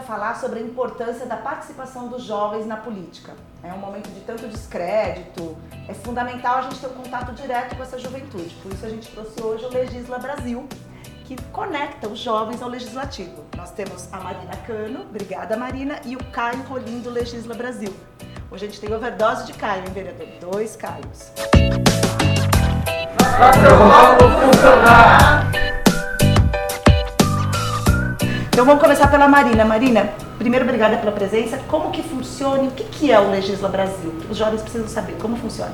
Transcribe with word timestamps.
vai 0.00 0.06
falar 0.06 0.34
sobre 0.36 0.58
a 0.58 0.62
importância 0.62 1.26
da 1.26 1.36
participação 1.36 2.08
dos 2.08 2.24
jovens 2.24 2.66
na 2.66 2.76
política. 2.76 3.34
É 3.62 3.72
um 3.72 3.78
momento 3.78 4.08
de 4.08 4.20
tanto 4.20 4.48
descrédito, 4.48 5.56
é 5.86 5.92
fundamental 5.92 6.58
a 6.58 6.62
gente 6.62 6.78
ter 6.80 6.86
um 6.86 7.02
contato 7.02 7.32
direto 7.32 7.76
com 7.76 7.82
essa 7.82 7.98
juventude. 7.98 8.54
Por 8.62 8.72
isso 8.72 8.86
a 8.86 8.88
gente 8.88 9.10
trouxe 9.10 9.42
hoje 9.42 9.64
o 9.66 9.68
Legisla 9.68 10.18
Brasil, 10.18 10.66
que 11.24 11.40
conecta 11.52 12.08
os 12.08 12.18
jovens 12.18 12.62
ao 12.62 12.68
legislativo. 12.68 13.44
Nós 13.56 13.70
temos 13.72 14.12
a 14.12 14.18
Marina 14.18 14.56
Cano, 14.66 15.02
obrigada 15.02 15.56
Marina, 15.56 16.00
e 16.04 16.16
o 16.16 16.24
Caio 16.30 16.62
Rolim 16.62 17.00
do 17.00 17.10
Legisla 17.10 17.54
Brasil. 17.54 17.94
Hoje 18.50 18.64
a 18.64 18.68
gente 18.68 18.80
tem 18.80 18.92
overdose 18.92 19.46
de 19.46 19.52
Caio, 19.52 19.84
hein, 19.86 19.92
vereador? 19.92 20.26
Dois 20.40 20.76
Caios. 20.76 21.32
funcionar! 24.50 25.49
Então 28.60 28.66
vamos 28.66 28.82
começar 28.82 29.06
pela 29.06 29.26
Marina. 29.26 29.64
Marina, 29.64 30.10
primeiro 30.36 30.66
obrigada 30.66 30.98
pela 30.98 31.12
presença. 31.12 31.56
Como 31.66 31.90
que 31.90 32.02
funciona? 32.02 32.64
O 32.64 32.70
que, 32.70 32.84
que 32.84 33.10
é 33.10 33.18
o 33.18 33.30
Legisla 33.30 33.70
Brasil? 33.70 34.12
Os 34.28 34.36
jovens 34.36 34.60
precisam 34.60 34.86
saber 34.86 35.14
como 35.14 35.34
funciona. 35.34 35.72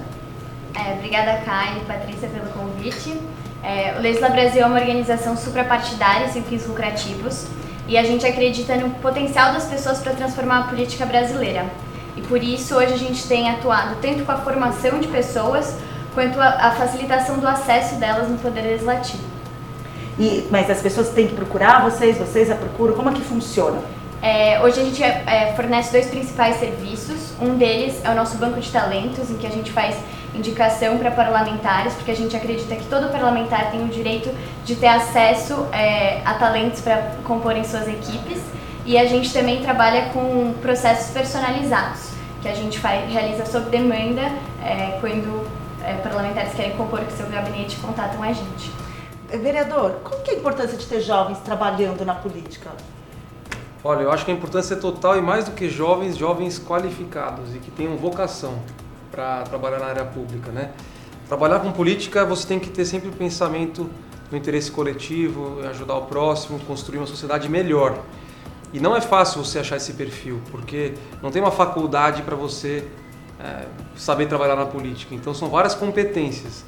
É, 0.72 0.92
obrigada, 0.92 1.40
Caio 1.44 1.78
e 1.78 1.80
Patrícia, 1.80 2.28
pelo 2.28 2.48
convite. 2.50 3.20
É, 3.60 3.96
o 3.98 4.00
Legisla 4.00 4.28
Brasil 4.28 4.62
é 4.62 4.66
uma 4.66 4.78
organização 4.78 5.36
suprapartidária 5.36 6.28
sem 6.28 6.44
fins 6.44 6.64
lucrativos 6.64 7.48
e 7.88 7.98
a 7.98 8.04
gente 8.04 8.24
acredita 8.24 8.76
no 8.76 8.90
potencial 8.90 9.52
das 9.52 9.64
pessoas 9.64 9.98
para 9.98 10.12
transformar 10.12 10.58
a 10.60 10.62
política 10.68 11.04
brasileira. 11.04 11.66
E 12.16 12.22
por 12.22 12.40
isso 12.40 12.76
hoje 12.76 12.94
a 12.94 12.98
gente 12.98 13.26
tem 13.26 13.50
atuado 13.50 13.96
tanto 14.00 14.24
com 14.24 14.30
a 14.30 14.36
formação 14.36 15.00
de 15.00 15.08
pessoas 15.08 15.76
quanto 16.14 16.40
a, 16.40 16.68
a 16.68 16.70
facilitação 16.70 17.40
do 17.40 17.48
acesso 17.48 17.96
delas 17.96 18.28
no 18.28 18.38
Poder 18.38 18.60
Legislativo. 18.60 19.25
E, 20.18 20.46
mas 20.50 20.70
as 20.70 20.80
pessoas 20.80 21.10
têm 21.10 21.26
que 21.26 21.34
procurar 21.34 21.82
vocês, 21.82 22.16
vocês 22.16 22.50
a 22.50 22.54
procuram, 22.54 22.94
como 22.94 23.10
é 23.10 23.12
que 23.12 23.20
funciona? 23.20 23.80
É, 24.22 24.58
hoje 24.62 24.80
a 24.80 24.84
gente 24.84 25.02
é, 25.02 25.22
é, 25.26 25.52
fornece 25.54 25.92
dois 25.92 26.06
principais 26.06 26.56
serviços. 26.56 27.34
Um 27.40 27.56
deles 27.56 28.00
é 28.02 28.10
o 28.10 28.14
nosso 28.14 28.36
banco 28.38 28.58
de 28.58 28.70
talentos, 28.70 29.30
em 29.30 29.36
que 29.36 29.46
a 29.46 29.50
gente 29.50 29.70
faz 29.70 29.94
indicação 30.34 30.98
para 30.98 31.10
parlamentares, 31.10 31.94
porque 31.94 32.10
a 32.10 32.16
gente 32.16 32.34
acredita 32.36 32.74
que 32.76 32.84
todo 32.86 33.10
parlamentar 33.10 33.70
tem 33.70 33.84
o 33.84 33.88
direito 33.88 34.30
de 34.64 34.74
ter 34.74 34.88
acesso 34.88 35.66
é, 35.72 36.22
a 36.24 36.34
talentos 36.34 36.80
para 36.80 37.14
comporem 37.24 37.62
suas 37.64 37.86
equipes. 37.86 38.40
E 38.84 38.96
a 38.96 39.04
gente 39.06 39.32
também 39.32 39.62
trabalha 39.62 40.10
com 40.12 40.54
processos 40.62 41.10
personalizados, 41.12 42.10
que 42.40 42.48
a 42.48 42.54
gente 42.54 42.78
faz, 42.78 43.10
realiza 43.10 43.44
sob 43.44 43.68
demanda 43.68 44.22
é, 44.64 44.98
quando 45.00 45.46
é, 45.84 45.94
parlamentares 45.94 46.54
querem 46.54 46.72
compor 46.72 47.00
o 47.00 47.10
seu 47.16 47.26
gabinete 47.26 47.76
contatam 47.76 48.22
a 48.22 48.32
gente. 48.32 48.85
Vereador, 49.30 50.00
qual 50.04 50.20
que 50.20 50.30
é 50.30 50.34
a 50.34 50.38
importância 50.38 50.76
de 50.76 50.86
ter 50.86 51.00
jovens 51.00 51.38
trabalhando 51.40 52.04
na 52.04 52.14
política? 52.14 52.70
Olha, 53.82 54.02
eu 54.02 54.10
acho 54.10 54.24
que 54.24 54.30
a 54.30 54.34
importância 54.34 54.74
é 54.74 54.76
total 54.76 55.16
e 55.16 55.20
mais 55.20 55.44
do 55.44 55.52
que 55.52 55.68
jovens, 55.68 56.16
jovens 56.16 56.58
qualificados 56.58 57.54
e 57.54 57.58
que 57.58 57.70
tenham 57.70 57.96
vocação 57.96 58.58
para 59.10 59.42
trabalhar 59.42 59.78
na 59.78 59.86
área 59.86 60.04
pública, 60.04 60.50
né? 60.50 60.70
Trabalhar 61.28 61.60
com 61.60 61.72
política, 61.72 62.24
você 62.24 62.46
tem 62.46 62.58
que 62.58 62.70
ter 62.70 62.84
sempre 62.84 63.08
o 63.08 63.12
pensamento 63.12 63.90
no 64.30 64.38
interesse 64.38 64.70
coletivo, 64.70 65.60
ajudar 65.68 65.94
o 65.96 66.02
próximo, 66.02 66.58
construir 66.60 66.98
uma 66.98 67.06
sociedade 67.06 67.48
melhor. 67.48 67.98
E 68.72 68.80
não 68.80 68.96
é 68.96 69.00
fácil 69.00 69.44
você 69.44 69.58
achar 69.58 69.76
esse 69.76 69.92
perfil, 69.92 70.40
porque 70.50 70.94
não 71.22 71.30
tem 71.30 71.40
uma 71.40 71.50
faculdade 71.50 72.22
para 72.22 72.36
você 72.36 72.86
é, 73.40 73.66
saber 73.96 74.26
trabalhar 74.26 74.56
na 74.56 74.66
política. 74.66 75.14
Então 75.14 75.32
são 75.32 75.48
várias 75.48 75.74
competências. 75.74 76.64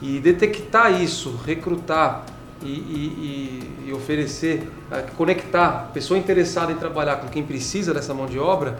E 0.00 0.20
detectar 0.20 1.02
isso, 1.02 1.38
recrutar 1.44 2.24
e, 2.62 2.66
e, 2.66 3.88
e, 3.88 3.92
oferecer, 3.92 4.68
é, 4.90 5.02
conectar 5.16 5.90
pessoa 5.92 6.18
interessada 6.18 6.72
em 6.72 6.76
trabalhar 6.76 7.16
com 7.16 7.28
quem 7.28 7.42
precisa 7.42 7.94
dessa 7.94 8.14
mão 8.14 8.26
de 8.26 8.38
obra, 8.38 8.78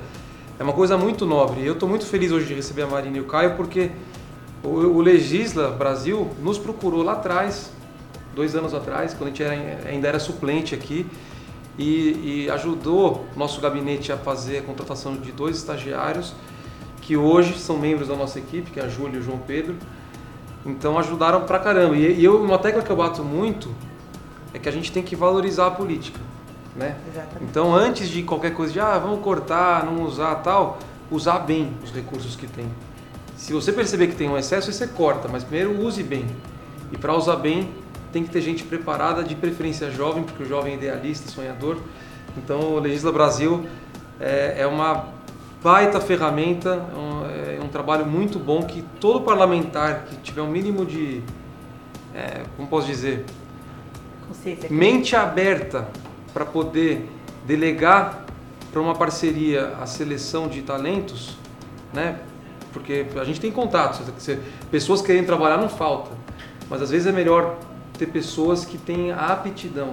é 0.59 0.63
uma 0.63 0.73
coisa 0.73 0.97
muito 0.97 1.25
nobre. 1.25 1.65
Eu 1.65 1.75
estou 1.75 1.89
muito 1.89 2.07
feliz 2.07 2.33
hoje 2.33 2.47
de 2.47 2.55
receber 2.55 2.83
a 2.83 2.87
Marina 2.87 3.17
e 3.17 3.21
o 3.21 3.25
Caio, 3.25 3.55
porque 3.57 3.91
o, 4.63 4.69
o 4.69 5.01
Legisla 5.01 5.71
Brasil 5.71 6.29
nos 6.43 6.59
procurou 6.59 7.03
lá 7.03 7.13
atrás, 7.13 7.71
dois 8.35 8.55
anos 8.55 8.75
atrás, 8.75 9.15
quando 9.15 9.25
a 9.25 9.31
gente 9.31 9.43
era, 9.43 9.89
ainda 9.89 10.09
era 10.09 10.19
suplente 10.19 10.75
aqui, 10.75 11.07
e, 11.79 12.45
e 12.47 12.51
ajudou 12.51 13.25
nosso 13.37 13.61
gabinete 13.61 14.11
a 14.11 14.17
fazer 14.17 14.59
a 14.59 14.63
contratação 14.63 15.17
de 15.17 15.31
dois 15.31 15.57
estagiários 15.57 16.35
que 17.01 17.17
hoje 17.17 17.57
são 17.57 17.79
membros 17.79 18.09
da 18.09 18.17
nossa 18.17 18.39
equipe, 18.39 18.71
que 18.71 18.81
é 18.81 18.85
a 18.85 18.89
Júlia 18.89 19.17
e 19.17 19.21
o 19.21 19.23
João 19.23 19.39
Pedro, 19.39 19.77
então 20.65 20.99
ajudaram 20.99 21.43
pra 21.43 21.59
caramba. 21.59 21.97
E, 21.97 22.21
e 22.21 22.25
eu, 22.25 22.43
uma 22.43 22.59
tecla 22.59 22.83
que 22.83 22.91
eu 22.91 22.97
bato 22.97 23.23
muito 23.23 23.75
é 24.53 24.59
que 24.59 24.69
a 24.69 24.73
gente 24.73 24.91
tem 24.91 25.03
que 25.03 25.15
valorizar 25.15 25.67
a 25.67 25.71
política. 25.71 26.21
Né? 26.75 26.97
Então 27.41 27.75
antes 27.75 28.09
de 28.09 28.23
qualquer 28.23 28.55
coisa 28.55 28.73
de 28.73 28.81
ah, 28.81 28.99
vamos 28.99 29.21
cortar, 29.21 29.85
não 29.85 30.05
usar 30.05 30.37
tal, 30.37 30.79
usar 31.11 31.41
bem 31.41 31.73
os 31.83 31.91
recursos 31.91 32.37
que 32.37 32.47
tem. 32.47 32.67
Se 33.37 33.53
você 33.53 33.73
perceber 33.73 34.09
que 34.09 34.17
tem 34.17 34.29
um 34.29 34.37
excesso, 34.37 34.73
você 34.73 34.87
corta, 34.87 35.29
mas 35.29 35.45
primeiro 35.45 35.81
use 35.81 36.03
bem. 36.03 36.27
E 36.93 36.97
para 36.97 37.15
usar 37.15 37.37
bem, 37.37 37.71
tem 38.13 38.25
que 38.25 38.31
ter 38.31 38.41
gente 38.41 38.65
preparada, 38.65 39.23
de 39.23 39.35
preferência 39.35 39.91
jovem, 39.91 40.23
porque 40.25 40.43
o 40.43 40.47
jovem 40.47 40.75
é 40.75 40.77
idealista, 40.77 41.31
sonhador. 41.31 41.79
Então 42.37 42.61
o 42.61 42.79
Legisla 42.79 43.13
Brasil 43.13 43.65
é, 44.21 44.57
é 44.59 44.67
uma 44.67 45.07
baita 45.63 46.01
ferramenta, 46.01 46.87
é 46.93 46.97
um, 46.97 47.01
é 47.01 47.08
um, 47.08 47.08
trabalho 47.79 48.05
muito 48.05 48.41
bom 48.41 48.65
que 48.65 48.83
todo 48.99 49.21
parlamentar 49.21 50.07
que 50.07 50.17
tiver 50.17 50.43
um 50.43 50.51
mínimo 50.51 50.85
de, 50.85 51.23
é, 52.13 52.43
como 52.57 52.67
posso 52.67 52.89
dizer, 52.89 53.25
mente 54.69 55.15
aberta 55.15 55.87
para 56.35 56.45
poder 56.45 57.09
delegar 57.47 58.25
para 58.73 58.81
uma 58.81 58.97
parceria 58.97 59.77
a 59.81 59.87
seleção 59.87 60.49
de 60.49 60.63
talentos, 60.63 61.37
né? 61.95 62.19
Porque 62.73 63.07
a 63.15 63.23
gente 63.23 63.41
tem 63.41 63.53
contatos, 63.53 64.01
pessoas 64.73 65.01
querendo 65.01 65.27
trabalhar 65.27 65.57
não 65.57 65.69
falta, 65.69 66.11
mas 66.69 66.83
às 66.83 66.91
vezes 66.91 67.07
é 67.07 67.13
melhor 67.13 67.61
ter 67.97 68.07
pessoas 68.07 68.65
que 68.65 68.77
têm 68.77 69.13
a 69.13 69.27
aptidão, 69.27 69.93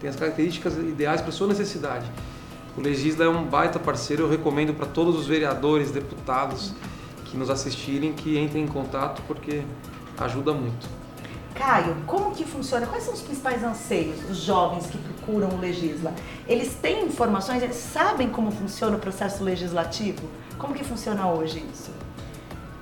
têm 0.00 0.08
as 0.08 0.14
características 0.14 0.76
ideais 0.76 1.20
para 1.20 1.32
sua 1.32 1.48
necessidade. 1.48 2.06
O 2.78 2.80
Legisla 2.80 3.24
é 3.24 3.28
um 3.28 3.44
baita 3.44 3.80
parceiro, 3.80 4.22
eu 4.22 4.30
recomendo 4.30 4.72
para 4.72 4.86
todos 4.86 5.18
os 5.18 5.26
vereadores, 5.26 5.90
deputados 5.90 6.72
que 7.34 7.38
nos 7.38 7.50
assistirem 7.50 8.12
que 8.12 8.38
entrem 8.38 8.62
em 8.62 8.68
contato 8.68 9.20
porque 9.26 9.62
ajuda 10.18 10.52
muito. 10.52 10.88
Caio, 11.54 11.96
como 12.06 12.34
que 12.34 12.44
funciona? 12.44 12.86
Quais 12.86 13.04
são 13.04 13.12
os 13.12 13.20
principais 13.20 13.62
anseios 13.62 14.20
dos 14.20 14.38
jovens 14.38 14.86
que 14.86 14.98
procuram 14.98 15.48
o 15.50 15.60
Legisla? 15.60 16.12
Eles 16.48 16.74
têm 16.74 17.04
informações, 17.06 17.62
eles 17.62 17.76
sabem 17.76 18.28
como 18.30 18.50
funciona 18.50 18.96
o 18.96 19.00
processo 19.00 19.44
legislativo? 19.44 20.28
Como 20.58 20.74
que 20.74 20.84
funciona 20.84 21.28
hoje 21.28 21.64
isso? 21.72 21.92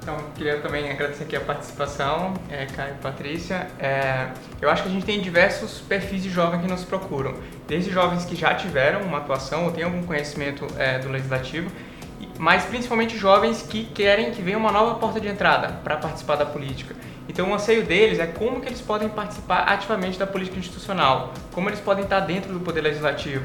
Então, 0.03 0.17
queria 0.35 0.61
também 0.61 0.91
agradecer 0.91 1.25
aqui 1.25 1.37
a 1.37 1.41
participação, 1.41 2.35
é, 2.51 2.67
Caio 2.67 2.95
e 2.95 2.99
Patrícia. 2.99 3.69
É, 3.79 4.31
eu 4.61 4.69
acho 4.69 4.83
que 4.83 4.89
a 4.89 4.93
gente 4.93 5.07
tem 5.07 5.21
diversos 5.21 5.81
perfis 5.81 6.23
de 6.23 6.31
jovens 6.31 6.63
que 6.63 6.69
nos 6.69 6.83
procuram, 6.83 7.35
desde 7.69 7.91
jovens 7.91 8.25
que 8.25 8.35
já 8.35 8.55
tiveram 8.55 9.03
uma 9.03 9.19
atuação 9.19 9.67
ou 9.67 9.71
têm 9.71 9.85
algum 9.85 10.03
conhecimento 10.03 10.67
é, 10.77 10.99
do 10.99 11.09
legislativo, 11.09 11.71
mas 12.39 12.65
principalmente 12.65 13.17
jovens 13.17 13.63
que 13.63 13.85
querem 13.85 14.31
que 14.31 14.43
venha 14.43 14.59
uma 14.59 14.73
nova 14.73 14.95
porta 14.97 15.21
de 15.21 15.29
entrada 15.29 15.81
para 15.85 15.97
participar 15.97 16.37
da 16.37 16.47
política. 16.47 16.95
Então, 17.29 17.51
o 17.51 17.55
anseio 17.55 17.85
deles 17.85 18.19
é 18.19 18.27
como 18.27 18.61
que 18.61 18.69
eles 18.69 18.81
podem 18.81 19.09
participar 19.09 19.61
ativamente 19.61 20.19
da 20.19 20.27
política 20.27 20.59
institucional, 20.59 21.33
como 21.53 21.69
eles 21.69 21.81
podem 21.81 22.05
estar 22.05 22.21
dentro 22.21 22.53
do 22.53 22.61
poder 22.61 22.81
legislativo 22.81 23.45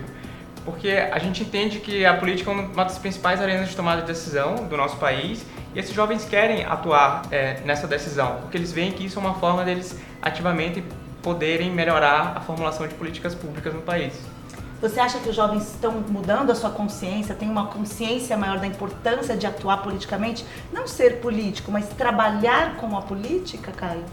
porque 0.68 0.90
a 0.90 1.18
gente 1.18 1.44
entende 1.44 1.80
que 1.80 2.06
a 2.06 2.14
política 2.14 2.52
é 2.52 2.54
uma 2.54 2.84
das 2.84 2.98
principais 2.98 3.40
arenas 3.40 3.70
de 3.70 3.76
tomada 3.76 4.02
de 4.02 4.08
decisão 4.08 4.68
do 4.68 4.76
nosso 4.76 4.98
país 4.98 5.46
e 5.74 5.80
esses 5.80 5.94
jovens 5.94 6.26
querem 6.26 6.66
atuar 6.66 7.22
é, 7.32 7.62
nessa 7.64 7.88
decisão, 7.88 8.40
porque 8.42 8.58
eles 8.58 8.74
veem 8.74 8.92
que 8.92 9.06
isso 9.06 9.18
é 9.18 9.22
uma 9.22 9.36
forma 9.36 9.64
deles 9.64 9.98
ativamente 10.22 10.84
poderem 11.24 11.72
melhorar 11.72 12.34
a 12.36 12.42
formulação 12.42 12.86
de 12.86 12.94
políticas 12.96 13.34
públicas 13.34 13.74
no 13.74 13.82
país. 13.82 14.20
Você 14.82 15.00
acha 15.00 15.20
que 15.20 15.30
os 15.30 15.36
jovens 15.36 15.64
estão 15.74 15.92
mudando 16.08 16.52
a 16.52 16.56
sua 16.56 16.70
consciência, 16.70 17.34
têm 17.34 17.50
uma 17.50 17.68
consciência 17.68 18.38
maior 18.38 18.60
da 18.60 18.68
importância 18.68 19.36
de 19.36 19.48
atuar 19.48 19.78
politicamente? 19.78 20.46
Não 20.72 20.88
ser 20.88 21.20
político, 21.20 21.72
mas 21.72 21.88
trabalhar 21.90 22.76
com 22.78 22.96
a 22.96 23.02
política, 23.02 23.72
Caio? 23.72 24.04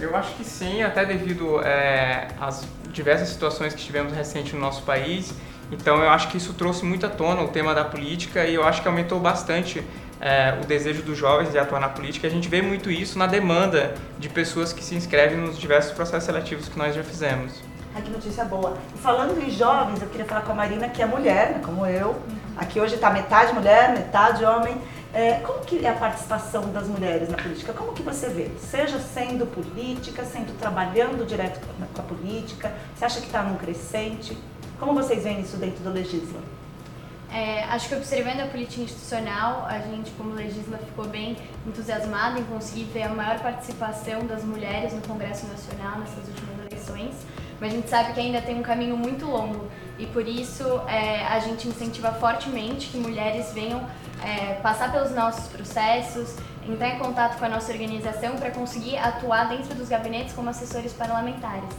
Eu 0.00 0.16
acho 0.16 0.34
que 0.34 0.44
sim, 0.44 0.82
até 0.82 1.04
devido 1.04 1.60
é, 1.62 2.28
às 2.40 2.66
diversas 2.92 3.28
situações 3.28 3.74
que 3.74 3.82
tivemos 3.82 4.12
recente 4.12 4.54
no 4.54 4.60
nosso 4.60 4.82
país 4.82 5.34
então 5.70 6.02
eu 6.02 6.08
acho 6.10 6.28
que 6.28 6.36
isso 6.36 6.52
trouxe 6.52 6.84
muito 6.84 7.06
à 7.06 7.08
tona 7.08 7.42
o 7.42 7.48
tema 7.48 7.74
da 7.74 7.84
política 7.84 8.44
e 8.44 8.54
eu 8.54 8.64
acho 8.64 8.82
que 8.82 8.88
aumentou 8.88 9.18
bastante 9.18 9.82
é, 10.20 10.58
o 10.62 10.66
desejo 10.66 11.02
dos 11.02 11.18
jovens 11.18 11.50
de 11.50 11.58
atuar 11.58 11.80
na 11.80 11.88
política. 11.88 12.26
A 12.26 12.30
gente 12.30 12.48
vê 12.48 12.62
muito 12.62 12.90
isso 12.90 13.18
na 13.18 13.26
demanda 13.26 13.94
de 14.18 14.28
pessoas 14.28 14.72
que 14.72 14.82
se 14.82 14.94
inscrevem 14.94 15.38
nos 15.38 15.58
diversos 15.58 15.92
processos 15.92 16.24
seletivos 16.24 16.68
que 16.68 16.78
nós 16.78 16.94
já 16.94 17.02
fizemos. 17.02 17.52
Ai, 17.96 18.02
que 18.02 18.10
notícia 18.10 18.44
boa. 18.44 18.76
E 18.94 18.98
falando 18.98 19.42
em 19.42 19.50
jovens, 19.50 20.02
eu 20.02 20.08
queria 20.08 20.26
falar 20.26 20.42
com 20.42 20.52
a 20.52 20.54
Marina, 20.54 20.86
que 20.86 21.00
é 21.00 21.06
mulher, 21.06 21.52
né, 21.52 21.62
como 21.64 21.86
eu. 21.86 22.20
Aqui 22.54 22.78
hoje 22.78 22.96
está 22.96 23.08
metade 23.08 23.54
mulher, 23.54 23.90
metade 23.90 24.44
homem. 24.44 24.76
É, 25.14 25.40
como 25.40 25.60
que 25.60 25.82
é 25.82 25.88
a 25.88 25.94
participação 25.94 26.70
das 26.72 26.86
mulheres 26.86 27.30
na 27.30 27.38
política? 27.38 27.72
Como 27.72 27.94
que 27.94 28.02
você 28.02 28.28
vê? 28.28 28.50
Seja 28.60 28.98
sendo 28.98 29.46
política, 29.46 30.26
sendo 30.26 30.54
trabalhando 30.58 31.26
direto 31.26 31.58
com 31.94 32.02
a 32.02 32.04
política, 32.04 32.70
você 32.94 33.06
acha 33.06 33.18
que 33.18 33.28
está 33.28 33.42
num 33.42 33.56
crescente? 33.56 34.36
Como 34.78 34.92
vocês 34.92 35.24
veem 35.24 35.40
isso 35.40 35.56
dentro 35.56 35.82
do 35.82 35.90
Legisla? 35.90 36.40
É, 37.32 37.64
acho 37.64 37.88
que 37.88 37.94
observando 37.94 38.40
a 38.40 38.46
política 38.46 38.82
institucional, 38.82 39.66
a 39.66 39.78
gente, 39.78 40.10
como 40.12 40.34
legisla, 40.34 40.78
ficou 40.78 41.06
bem 41.06 41.36
entusiasmado 41.66 42.38
em 42.38 42.44
conseguir 42.44 42.84
ver 42.84 43.02
a 43.02 43.08
maior 43.08 43.40
participação 43.40 44.26
das 44.26 44.44
mulheres 44.44 44.92
no 44.92 45.00
Congresso 45.00 45.46
Nacional 45.46 45.98
nessas 45.98 46.28
últimas 46.28 46.66
eleições, 46.70 47.14
mas 47.60 47.72
a 47.72 47.76
gente 47.76 47.88
sabe 47.88 48.12
que 48.12 48.20
ainda 48.20 48.40
tem 48.40 48.58
um 48.58 48.62
caminho 48.62 48.96
muito 48.96 49.26
longo 49.26 49.66
e 49.98 50.06
por 50.06 50.26
isso 50.26 50.64
é, 50.88 51.24
a 51.26 51.38
gente 51.38 51.68
incentiva 51.68 52.12
fortemente 52.12 52.88
que 52.88 52.98
mulheres 52.98 53.52
venham 53.52 53.86
é, 54.22 54.54
passar 54.54 54.92
pelos 54.92 55.12
nossos 55.12 55.48
processos, 55.48 56.36
entrar 56.68 56.88
em 56.88 56.98
contato 56.98 57.38
com 57.38 57.44
a 57.44 57.48
nossa 57.48 57.72
organização 57.72 58.36
para 58.36 58.50
conseguir 58.50 58.98
atuar 58.98 59.48
dentro 59.48 59.74
dos 59.74 59.88
gabinetes 59.88 60.34
como 60.34 60.50
assessores 60.50 60.92
parlamentares 60.92 61.70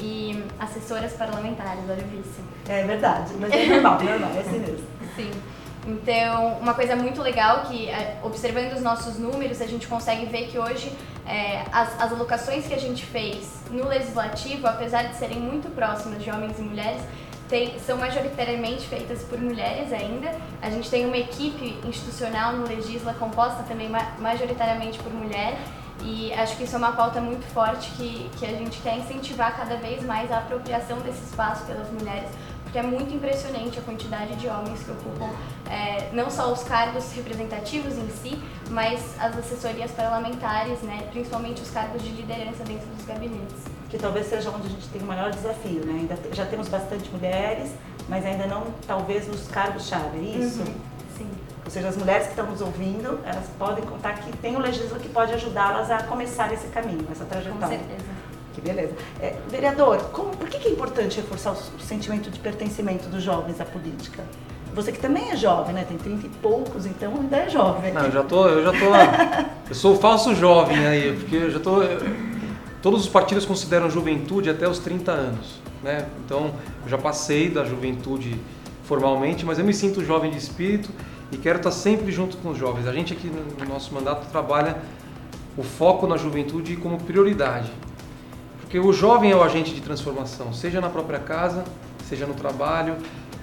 e 0.00 0.44
assessoras 0.60 1.12
parlamentares, 1.12 1.82
olha 1.88 2.04
o 2.04 2.08
vício. 2.08 2.44
É 2.68 2.84
verdade, 2.84 3.34
mas 3.40 3.52
é 3.52 3.66
normal, 3.66 4.02
normal, 4.02 4.30
é 4.36 4.40
assim 4.40 4.58
mesmo. 4.60 4.86
Sim. 5.16 5.30
Então, 5.88 6.58
uma 6.60 6.74
coisa 6.74 6.94
muito 6.94 7.22
legal 7.22 7.62
que, 7.62 7.88
é, 7.88 8.20
observando 8.22 8.74
os 8.74 8.82
nossos 8.82 9.18
números, 9.18 9.62
a 9.62 9.66
gente 9.66 9.86
consegue 9.86 10.26
ver 10.26 10.48
que 10.48 10.58
hoje 10.58 10.92
é, 11.26 11.64
as, 11.72 11.98
as 11.98 12.12
alocações 12.12 12.66
que 12.66 12.74
a 12.74 12.78
gente 12.78 13.06
fez 13.06 13.62
no 13.70 13.88
legislativo, 13.88 14.66
apesar 14.66 15.04
de 15.04 15.16
serem 15.16 15.40
muito 15.40 15.74
próximas 15.74 16.22
de 16.22 16.30
homens 16.30 16.58
e 16.58 16.62
mulheres, 16.62 17.00
tem, 17.48 17.78
são 17.78 17.96
majoritariamente 17.96 18.86
feitas 18.86 19.22
por 19.22 19.40
mulheres 19.40 19.90
ainda. 19.90 20.30
A 20.60 20.68
gente 20.68 20.90
tem 20.90 21.06
uma 21.06 21.16
equipe 21.16 21.78
institucional 21.88 22.52
no 22.52 22.68
Legisla 22.68 23.14
composta 23.14 23.62
também 23.62 23.90
majoritariamente 24.18 24.98
por 24.98 25.10
mulheres 25.10 25.58
e 26.04 26.32
acho 26.34 26.56
que 26.56 26.64
isso 26.64 26.74
é 26.74 26.78
uma 26.78 26.92
pauta 26.92 27.20
muito 27.20 27.44
forte 27.52 27.90
que, 27.92 28.30
que 28.38 28.46
a 28.46 28.50
gente 28.50 28.78
quer 28.80 28.98
incentivar 28.98 29.56
cada 29.56 29.76
vez 29.76 30.04
mais 30.04 30.30
a 30.30 30.38
apropriação 30.38 30.98
desse 31.00 31.24
espaço 31.24 31.64
pelas 31.64 31.90
mulheres, 31.90 32.28
porque 32.68 32.78
é 32.78 32.82
muito 32.82 33.14
impressionante 33.14 33.78
a 33.78 33.82
quantidade 33.82 34.36
de 34.36 34.46
homens 34.46 34.82
que 34.82 34.90
ocupam 34.90 35.30
é, 35.70 36.10
não 36.12 36.30
só 36.30 36.52
os 36.52 36.62
cargos 36.64 37.10
representativos 37.12 37.96
em 37.96 38.08
si, 38.10 38.38
mas 38.70 39.00
as 39.18 39.38
assessorias 39.38 39.90
parlamentares, 39.92 40.80
né, 40.82 41.08
principalmente 41.10 41.62
os 41.62 41.70
cargos 41.70 42.02
de 42.02 42.10
liderança 42.10 42.62
dentro 42.64 42.86
dos 42.88 43.06
gabinetes. 43.06 43.56
Que 43.88 43.96
talvez 43.96 44.26
seja 44.26 44.50
onde 44.50 44.66
a 44.66 44.70
gente 44.70 44.86
tem 44.88 45.00
o 45.00 45.06
maior 45.06 45.30
desafio, 45.30 45.82
né? 45.86 46.00
Ainda 46.00 46.18
já 46.34 46.44
temos 46.44 46.68
bastante 46.68 47.10
mulheres, 47.10 47.72
mas 48.06 48.24
ainda 48.26 48.46
não 48.46 48.66
talvez 48.86 49.26
nos 49.26 49.48
cargos-chave, 49.48 50.18
é 50.18 50.38
isso? 50.38 50.60
Uhum, 50.60 50.74
sim. 51.16 51.30
Ou 51.64 51.70
seja, 51.70 51.88
as 51.88 51.96
mulheres 51.96 52.24
que 52.24 52.32
estão 52.32 52.50
nos 52.50 52.60
ouvindo, 52.60 53.18
elas 53.24 53.46
podem 53.58 53.82
contar 53.86 54.12
que 54.18 54.36
tem 54.36 54.56
o 54.56 54.58
legislador 54.58 54.98
que 54.98 55.08
pode 55.08 55.32
ajudá-las 55.32 55.90
a 55.90 56.02
começar 56.02 56.52
esse 56.52 56.66
caminho, 56.68 57.06
essa 57.10 57.24
trajetória. 57.24 57.78
Com 57.78 57.86
certeza. 57.86 58.17
Que 58.54 58.60
beleza. 58.60 58.92
É, 59.20 59.36
vereador, 59.48 59.98
como, 60.12 60.30
por 60.30 60.48
que, 60.48 60.58
que 60.58 60.68
é 60.68 60.72
importante 60.72 61.16
reforçar 61.16 61.52
o, 61.52 61.54
o 61.54 61.80
sentimento 61.80 62.30
de 62.30 62.38
pertencimento 62.38 63.08
dos 63.08 63.22
jovens 63.22 63.60
à 63.60 63.64
política? 63.64 64.24
Você 64.74 64.92
que 64.92 64.98
também 64.98 65.30
é 65.30 65.36
jovem, 65.36 65.74
né? 65.74 65.84
Tem 65.88 65.96
30 65.96 66.26
e 66.26 66.30
poucos, 66.30 66.86
então 66.86 67.12
ainda 67.14 67.36
é 67.36 67.48
jovem. 67.48 67.92
Não, 67.92 68.04
eu 68.04 68.12
já 68.12 68.22
tô, 68.22 68.48
eu 68.48 68.62
já 68.62 68.70
tô 68.72 69.68
eu 69.68 69.74
sou 69.74 69.96
falso 69.96 70.34
jovem 70.34 70.86
aí, 70.86 71.16
porque 71.16 71.36
eu 71.36 71.50
já 71.50 71.58
tô. 71.58 71.82
Eu, 71.82 72.00
todos 72.82 73.00
os 73.00 73.08
partidos 73.08 73.44
consideram 73.44 73.90
juventude 73.90 74.48
até 74.50 74.68
os 74.68 74.78
30 74.78 75.10
anos, 75.10 75.60
né? 75.82 76.06
Então, 76.24 76.52
eu 76.84 76.88
já 76.88 76.98
passei 76.98 77.50
da 77.50 77.64
juventude 77.64 78.40
formalmente, 78.84 79.44
mas 79.44 79.58
eu 79.58 79.64
me 79.64 79.74
sinto 79.74 80.04
jovem 80.04 80.30
de 80.30 80.38
espírito 80.38 80.90
e 81.30 81.36
quero 81.36 81.58
estar 81.58 81.70
sempre 81.70 82.10
junto 82.12 82.36
com 82.38 82.50
os 82.50 82.58
jovens. 82.58 82.86
A 82.86 82.92
gente 82.92 83.12
aqui 83.12 83.28
no 83.28 83.66
nosso 83.66 83.92
mandato 83.92 84.30
trabalha 84.30 84.78
o 85.56 85.62
foco 85.62 86.06
na 86.06 86.16
juventude 86.16 86.76
como 86.76 86.98
prioridade. 86.98 87.70
Porque 88.68 88.78
o 88.78 88.92
jovem 88.92 89.30
é 89.30 89.34
o 89.34 89.42
agente 89.42 89.74
de 89.74 89.80
transformação, 89.80 90.52
seja 90.52 90.78
na 90.78 90.90
própria 90.90 91.18
casa, 91.18 91.64
seja 92.06 92.26
no 92.26 92.34
trabalho. 92.34 92.96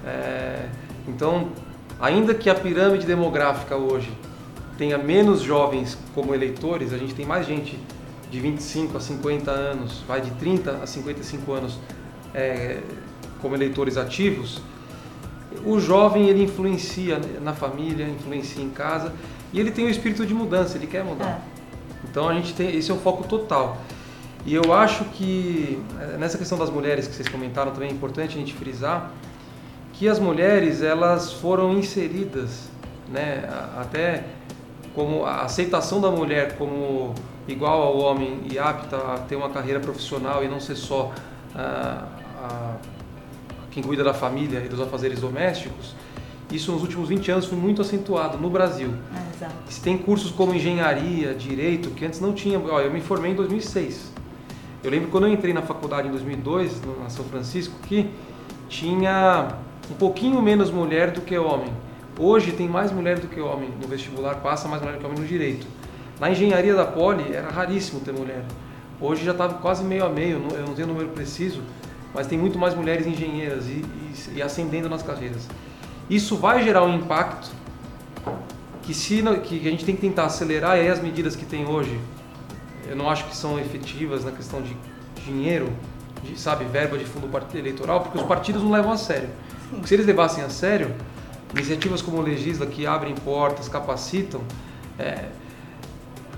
É... 0.06 0.70
Então, 1.08 1.48
ainda 2.00 2.36
que 2.36 2.48
a 2.48 2.54
pirâmide 2.54 3.08
demográfica 3.08 3.76
hoje 3.76 4.16
tenha 4.78 5.00
menos 5.00 5.42
jovens 5.42 5.98
como 6.14 6.36
eleitores, 6.36 6.94
a 6.94 6.98
gente 7.00 7.16
tem 7.16 7.26
mais 7.26 7.48
gente 7.48 7.76
de 8.30 8.40
25 8.40 8.98
a 8.98 9.00
50 9.00 9.50
anos, 9.50 10.04
vai 10.08 10.22
de 10.22 10.30
30 10.30 10.84
a 10.84 10.86
55 10.86 11.52
anos 11.54 11.80
é, 12.32 12.82
como 13.42 13.56
eleitores 13.56 13.98
ativos, 13.98 14.62
o 15.66 15.80
jovem 15.80 16.30
ele 16.30 16.44
influencia 16.44 17.20
na 17.42 17.54
família, 17.54 18.08
influencia 18.08 18.62
em 18.64 18.70
casa 18.70 19.12
e 19.52 19.60
ele 19.60 19.72
tem 19.72 19.86
o 19.86 19.90
espírito 19.90 20.24
de 20.24 20.36
mudança, 20.36 20.78
ele 20.78 20.86
quer 20.86 21.04
mudar. 21.04 21.30
É. 21.30 21.42
Então 22.12 22.30
a 22.30 22.34
gente 22.36 22.54
tem 22.54 22.76
esse 22.78 22.92
é 22.92 22.94
o 22.94 22.98
foco 22.98 23.28
total. 23.28 23.82
E 24.46 24.54
eu 24.54 24.72
acho 24.74 25.06
que 25.06 25.82
eh, 26.00 26.18
nessa 26.18 26.38
questão 26.38 26.58
das 26.58 26.70
mulheres 26.70 27.08
que 27.08 27.16
vocês 27.16 27.28
comentaram 27.28 27.72
também 27.72 27.90
é 27.90 27.92
importante 27.92 28.36
a 28.36 28.40
gente 28.40 28.54
frisar 28.54 29.12
que 29.94 30.08
as 30.08 30.20
mulheres 30.20 30.82
elas 30.82 31.34
foram 31.34 31.74
inseridas, 31.74 32.70
né, 33.10 33.48
até 33.78 34.26
como 34.94 35.26
a 35.26 35.42
aceitação 35.42 36.00
da 36.00 36.12
mulher 36.12 36.58
como 36.58 37.14
igual 37.48 37.82
ao 37.82 37.98
homem 37.98 38.42
e 38.52 38.60
apta 38.60 38.98
a 38.98 39.20
ter 39.20 39.36
uma 39.36 39.50
carreira 39.50 39.80
profissional 39.80 40.44
e 40.44 40.48
não 40.48 40.60
ser 40.60 40.76
só 40.76 41.12
uh, 41.54 41.56
a 41.56 42.76
quem 43.72 43.84
cuida 43.84 44.04
da 44.04 44.14
família 44.14 44.60
e 44.60 44.70
dos 44.70 44.80
afazeres 44.80 45.20
domésticos, 45.20 45.96
isso 46.52 46.72
nos 46.72 46.82
últimos 46.82 47.10
20 47.10 47.32
anos 47.32 47.46
foi 47.46 47.58
muito 47.58 47.82
acentuado 47.82 48.38
no 48.38 48.50
Brasil. 48.50 48.94
É, 49.14 49.36
exato. 49.36 49.54
Se 49.68 49.82
tem 49.82 49.98
cursos 49.98 50.32
como 50.32 50.54
engenharia, 50.54 51.34
direito, 51.34 51.90
que 51.90 52.06
antes 52.06 52.22
não 52.22 52.34
tinha. 52.34 52.58
Olha, 52.60 52.86
eu 52.86 52.92
me 52.92 53.02
formei 53.02 53.32
em 53.32 53.36
2006. 53.36 54.15
Eu 54.86 54.92
lembro 54.92 55.10
quando 55.10 55.26
eu 55.26 55.34
entrei 55.34 55.52
na 55.52 55.64
faculdade 55.64 56.08
em 56.08 56.12
2002, 56.12 56.80
na 57.02 57.10
São 57.10 57.26
Francisco, 57.26 57.74
que 57.88 58.08
tinha 58.70 59.56
um 59.90 59.96
pouquinho 59.96 60.40
menos 60.44 60.70
mulher 60.70 61.10
do 61.10 61.22
que 61.22 61.36
homem. 61.36 61.74
Hoje 62.20 62.52
tem 62.52 62.70
mais 62.70 62.92
mulher 62.92 63.18
do 63.18 63.28
que 63.28 63.42
homem 63.42 63.68
no 63.82 63.88
vestibular, 63.88 64.36
passa 64.36 64.68
mais 64.68 64.84
mulher 64.84 64.98
do 64.98 65.00
que 65.00 65.06
homem 65.08 65.20
no 65.20 65.26
direito. 65.26 65.66
Na 66.20 66.30
engenharia 66.30 66.76
da 66.76 66.86
Poli 66.86 67.34
era 67.34 67.50
raríssimo 67.50 68.00
ter 68.02 68.14
mulher. 68.14 68.46
Hoje 69.02 69.26
já 69.26 69.32
está 69.32 69.50
quase 69.50 69.84
meio 69.84 70.06
a 70.06 70.10
meio, 70.10 70.40
eu 70.54 70.68
não 70.68 70.76
tenho 70.76 70.88
o 70.88 70.92
número 70.92 71.10
preciso, 71.10 71.64
mas 72.14 72.28
tem 72.28 72.38
muito 72.38 72.60
mais 72.60 72.76
mulheres 72.76 73.08
engenheiras 73.08 73.66
e, 73.66 73.84
e, 73.84 74.36
e 74.36 74.42
ascendendo 74.44 74.88
nas 74.88 75.02
carreiras. 75.02 75.50
Isso 76.08 76.38
vai 76.38 76.64
gerar 76.64 76.84
um 76.84 76.94
impacto 76.96 77.50
que, 78.84 78.94
se, 78.94 79.24
que 79.46 79.68
a 79.68 79.72
gente 79.72 79.84
tem 79.84 79.96
que 79.96 80.02
tentar 80.02 80.26
acelerar 80.26 80.78
e 80.78 80.82
aí 80.82 80.90
as 80.90 81.02
medidas 81.02 81.36
que 81.36 81.44
tem 81.44 81.66
hoje, 81.66 82.00
eu 82.88 82.96
não 82.96 83.10
acho 83.10 83.26
que 83.26 83.36
são 83.36 83.60
efetivas 83.60 84.24
na 84.24 84.32
questão 84.32 84.62
de 84.62 84.76
dinheiro, 85.26 85.72
de, 86.24 86.40
sabe, 86.40 86.66
verba 86.66 86.98
de 86.98 87.06
fundo 87.06 87.30
eleitoral, 87.54 88.02
porque 88.02 88.18
os 88.18 88.24
partidos 88.26 88.64
não 88.64 88.72
levam 88.72 88.92
a 88.92 88.98
sério. 88.98 89.30
se 89.84 89.94
eles 89.94 90.06
levassem 90.06 90.44
a 90.44 90.50
sério, 90.50 90.94
iniciativas 91.54 92.02
como 92.02 92.18
o 92.18 92.22
Legisla, 92.22 92.66
que 92.66 92.86
abrem 92.86 93.16
portas, 93.16 93.68
capacitam, 93.68 94.42
é, 95.00 95.26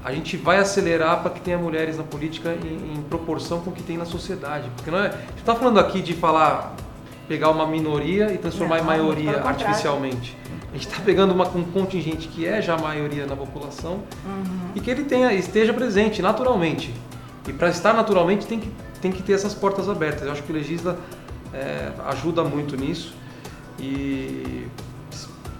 a 0.03 0.11
gente 0.13 0.37
vai 0.37 0.57
acelerar 0.57 1.21
para 1.21 1.31
que 1.31 1.41
tenha 1.41 1.57
mulheres 1.57 1.97
na 1.97 2.03
política 2.03 2.53
em, 2.53 2.97
em, 2.97 3.01
proporção 3.03 3.59
com 3.61 3.71
o 3.71 3.73
que 3.73 3.83
tem 3.83 3.97
na 3.97 4.05
sociedade. 4.05 4.69
Porque 4.75 4.89
não 4.89 4.99
é, 4.99 5.07
a 5.07 5.11
gente 5.11 5.39
está 5.39 5.55
falando 5.55 5.79
aqui 5.79 6.01
de 6.01 6.13
falar, 6.13 6.75
pegar 7.27 7.49
uma 7.49 7.67
minoria 7.67 8.31
e 8.31 8.37
transformar 8.37 8.77
não, 8.77 8.83
em 8.83 8.87
maioria 8.87 9.41
artificialmente. 9.41 10.37
A 10.77 10.79
gente 10.79 10.91
está 10.91 11.03
pegando 11.03 11.33
uma, 11.33 11.47
um 11.47 11.63
contingente 11.63 12.27
que 12.27 12.45
é 12.45 12.61
já 12.61 12.75
a 12.75 12.77
maioria 12.77 13.25
na 13.25 13.35
população 13.35 14.03
uhum. 14.23 14.71
e 14.75 14.79
que 14.79 14.91
ele 14.91 15.05
tenha, 15.05 15.33
esteja 15.33 15.73
presente 15.73 16.21
naturalmente. 16.21 16.93
E 17.47 17.51
para 17.51 17.69
estar 17.69 17.93
naturalmente 17.95 18.45
tem 18.45 18.59
que, 18.59 18.71
tem 19.01 19.11
que 19.11 19.23
ter 19.23 19.33
essas 19.33 19.55
portas 19.55 19.89
abertas. 19.89 20.21
Eu 20.27 20.31
acho 20.31 20.43
que 20.43 20.51
o 20.51 20.55
Legisla 20.55 20.99
é, 21.51 21.91
ajuda 22.09 22.43
muito 22.43 22.77
nisso. 22.77 23.15
E 23.79 24.67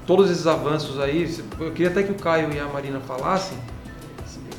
todos 0.06 0.30
esses 0.30 0.46
avanços 0.46 1.00
aí, 1.00 1.36
eu 1.60 1.72
queria 1.72 1.88
até 1.88 2.04
que 2.04 2.12
o 2.12 2.16
Caio 2.16 2.54
e 2.54 2.60
a 2.60 2.68
Marina 2.68 3.00
falassem 3.00 3.58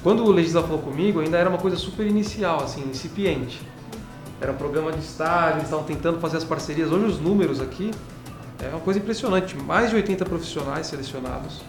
quando 0.02 0.24
o 0.24 0.32
Legisla 0.32 0.62
falou 0.62 0.80
comigo, 0.80 1.20
ainda 1.20 1.38
era 1.38 1.48
uma 1.48 1.58
coisa 1.58 1.76
super 1.76 2.04
inicial, 2.04 2.64
assim, 2.64 2.82
incipiente. 2.82 3.60
Era 4.40 4.50
um 4.50 4.56
programa 4.56 4.90
de 4.90 4.98
estágio, 4.98 5.58
eles 5.58 5.64
estavam 5.64 5.84
tentando 5.84 6.18
fazer 6.18 6.36
as 6.36 6.44
parcerias. 6.44 6.90
Hoje 6.90 7.04
os 7.04 7.20
números 7.20 7.60
aqui 7.60 7.92
é 8.60 8.68
uma 8.68 8.80
coisa 8.80 8.98
impressionante. 8.98 9.56
Mais 9.56 9.90
de 9.90 9.96
80 9.96 10.24
profissionais 10.24 10.86
selecionados 10.86 11.60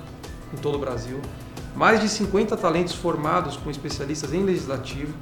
em 0.53 0.57
todo 0.57 0.75
o 0.75 0.79
Brasil. 0.79 1.21
Mais 1.75 2.01
de 2.01 2.09
50 2.09 2.57
talentos 2.57 2.93
formados 2.95 3.57
com 3.57 3.69
especialistas 3.69 4.33
em 4.33 4.43
legislativo. 4.43 5.13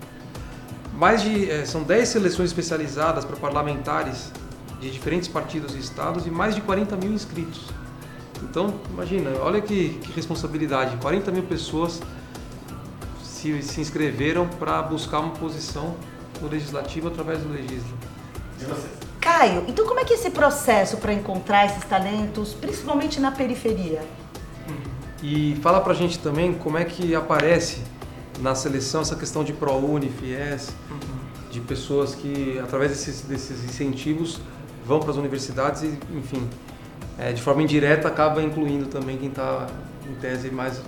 Mais 0.94 1.22
de, 1.22 1.50
é, 1.50 1.66
são 1.66 1.84
10 1.84 2.08
seleções 2.08 2.50
especializadas 2.50 3.26
para 3.26 3.36
parlamentares 3.36 4.32
de 4.80 4.90
diferentes 4.90 5.28
partidos 5.28 5.76
e 5.76 5.80
estados 5.80 6.26
e 6.26 6.32
mais 6.32 6.56
de 6.56 6.62
40 6.62 6.96
mil 6.96 7.12
inscritos. 7.12 7.66
Então, 8.44 8.80
imagina, 8.90 9.32
olha 9.42 9.62
que, 9.62 9.90
que 10.02 10.12
responsabilidade. 10.14 10.96
40 10.98 11.32
mil 11.32 11.44
pessoas 11.44 12.02
se, 13.24 13.62
se 13.62 13.82
inscreveram 13.82 14.48
para 14.48 14.82
buscar 14.82 15.20
uma 15.20 15.34
posição 15.34 15.96
no 16.42 16.48
legislativo 16.48 17.08
através 17.08 17.42
do 17.42 17.50
legisla. 17.50 17.98
Caio, 19.28 19.66
então 19.68 19.86
como 19.86 20.00
é 20.00 20.06
que 20.06 20.14
é 20.14 20.16
esse 20.16 20.30
processo 20.30 20.96
para 20.96 21.12
encontrar 21.12 21.66
esses 21.66 21.84
talentos, 21.84 22.54
principalmente 22.54 23.20
na 23.20 23.30
periferia? 23.30 24.02
E 25.22 25.60
fala 25.62 25.82
pra 25.82 25.94
gente 25.94 26.18
também 26.18 26.54
como 26.54 26.78
é 26.78 26.86
que 26.86 27.14
aparece 27.14 27.82
na 28.40 28.56
seleção 28.56 29.02
essa 29.02 29.18
questão 29.18 29.44
de 29.44 29.52
ProUni, 29.52 30.10
FIES, 30.10 30.74
uhum. 30.90 31.00
de 31.52 31.60
pessoas 31.60 32.16
que, 32.16 32.58
através 32.60 32.92
desses, 32.92 33.24
desses 33.24 33.66
incentivos, 33.66 34.40
vão 34.86 35.02
para 35.02 35.12
as 35.12 35.18
universidades 35.18 35.84
e, 35.84 36.00
enfim, 36.16 36.50
é, 37.20 37.34
de 37.34 37.42
forma 37.42 37.62
indireta, 37.62 38.08
acaba 38.08 38.42
incluindo 38.42 38.86
também 38.86 39.18
quem 39.18 39.28
está, 39.28 39.68
em 40.10 40.16
tese, 40.22 40.50
mais 40.50 40.82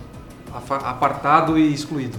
apartado 0.53 1.60
e 1.60 1.74
excluído. 1.74 2.17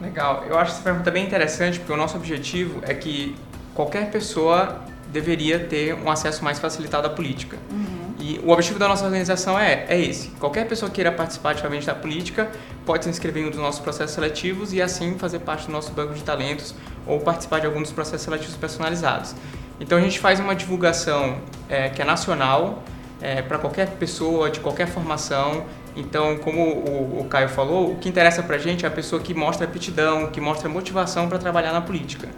Legal. 0.00 0.44
Eu 0.48 0.58
acho 0.58 0.72
essa 0.72 0.82
pergunta 0.82 1.10
bem 1.10 1.26
interessante, 1.26 1.78
porque 1.78 1.92
o 1.92 1.98
nosso 1.98 2.16
objetivo 2.16 2.80
é 2.82 2.94
que 2.94 3.36
qualquer 3.74 4.10
pessoa 4.10 4.90
deveria 5.12 5.58
ter 5.60 5.94
um 5.94 6.10
acesso 6.10 6.42
mais 6.42 6.58
facilitado 6.58 7.06
à 7.06 7.10
política. 7.10 7.58
Uhum. 7.70 8.14
E 8.18 8.40
o 8.44 8.50
objetivo 8.50 8.78
da 8.78 8.88
nossa 8.88 9.04
organização 9.04 9.58
é, 9.58 9.84
é 9.88 10.00
esse. 10.00 10.28
Qualquer 10.38 10.66
pessoa 10.66 10.88
que 10.88 10.96
queira 10.96 11.10
participar 11.10 11.50
ativamente 11.50 11.86
da 11.86 11.94
política 11.94 12.50
pode 12.86 13.04
se 13.04 13.10
inscrever 13.10 13.42
em 13.42 13.46
um 13.46 13.50
dos 13.50 13.58
nossos 13.58 13.80
processos 13.80 14.14
seletivos 14.14 14.72
e 14.72 14.80
assim 14.80 15.18
fazer 15.18 15.40
parte 15.40 15.66
do 15.66 15.72
nosso 15.72 15.92
banco 15.92 16.14
de 16.14 16.22
talentos 16.22 16.74
ou 17.06 17.20
participar 17.20 17.60
de 17.60 17.66
algum 17.66 17.82
dos 17.82 17.90
processos 17.90 18.22
seletivos 18.22 18.56
personalizados. 18.56 19.34
Então 19.80 19.98
a 19.98 20.00
gente 20.00 20.20
faz 20.20 20.38
uma 20.38 20.54
divulgação 20.54 21.38
é, 21.68 21.88
que 21.88 22.00
é 22.00 22.04
nacional 22.04 22.84
é, 23.20 23.42
para 23.42 23.58
qualquer 23.58 23.88
pessoa 23.90 24.50
de 24.50 24.60
qualquer 24.60 24.86
formação. 24.86 25.64
Então, 25.96 26.38
como 26.38 26.62
o, 26.62 27.20
o 27.20 27.24
Caio 27.24 27.48
falou, 27.48 27.92
o 27.92 27.96
que 27.96 28.08
interessa 28.08 28.42
para 28.42 28.56
a 28.56 28.58
gente 28.58 28.84
é 28.84 28.88
a 28.88 28.90
pessoa 28.90 29.20
que 29.20 29.34
mostra 29.34 29.66
aptidão, 29.66 30.28
que 30.28 30.40
mostra 30.40 30.68
motivação 30.68 31.28
para 31.28 31.38
trabalhar 31.38 31.72
na 31.72 31.80
política. 31.80 32.28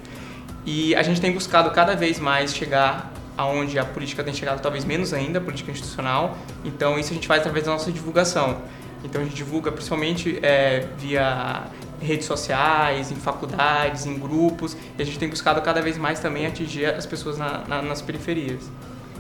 E 0.66 0.94
a 0.94 1.02
gente 1.02 1.21
tem 1.21 1.33
buscado 1.33 1.71
cada 1.71 1.94
vez 1.94 2.18
mais 2.18 2.54
chegar 2.54 3.12
aonde 3.37 3.78
a 3.78 3.85
política 3.85 4.23
tem 4.23 4.33
chegado 4.33 4.61
talvez 4.61 4.85
menos 4.85 5.12
ainda, 5.12 5.38
a 5.38 5.42
política 5.42 5.71
institucional. 5.71 6.37
Então 6.64 6.99
isso 6.99 7.11
a 7.11 7.14
gente 7.14 7.26
faz 7.26 7.40
através 7.40 7.64
da 7.66 7.73
nossa 7.73 7.90
divulgação. 7.92 8.62
Então 9.02 9.21
a 9.21 9.25
gente 9.25 9.37
divulga 9.37 9.71
principalmente 9.71 10.38
é, 10.42 10.88
via 10.97 11.64
redes 12.00 12.26
sociais, 12.26 13.11
em 13.11 13.16
faculdades, 13.16 14.06
em 14.06 14.18
grupos. 14.18 14.76
E 14.99 15.02
a 15.02 15.04
gente 15.04 15.18
tem 15.18 15.28
buscado 15.28 15.61
cada 15.61 15.83
vez 15.83 15.99
mais 15.99 16.21
também 16.21 16.47
atingir 16.47 16.87
as 16.87 17.04
pessoas 17.04 17.37
na, 17.37 17.64
na, 17.66 17.83
nas 17.83 18.00
periferias. 18.00 18.71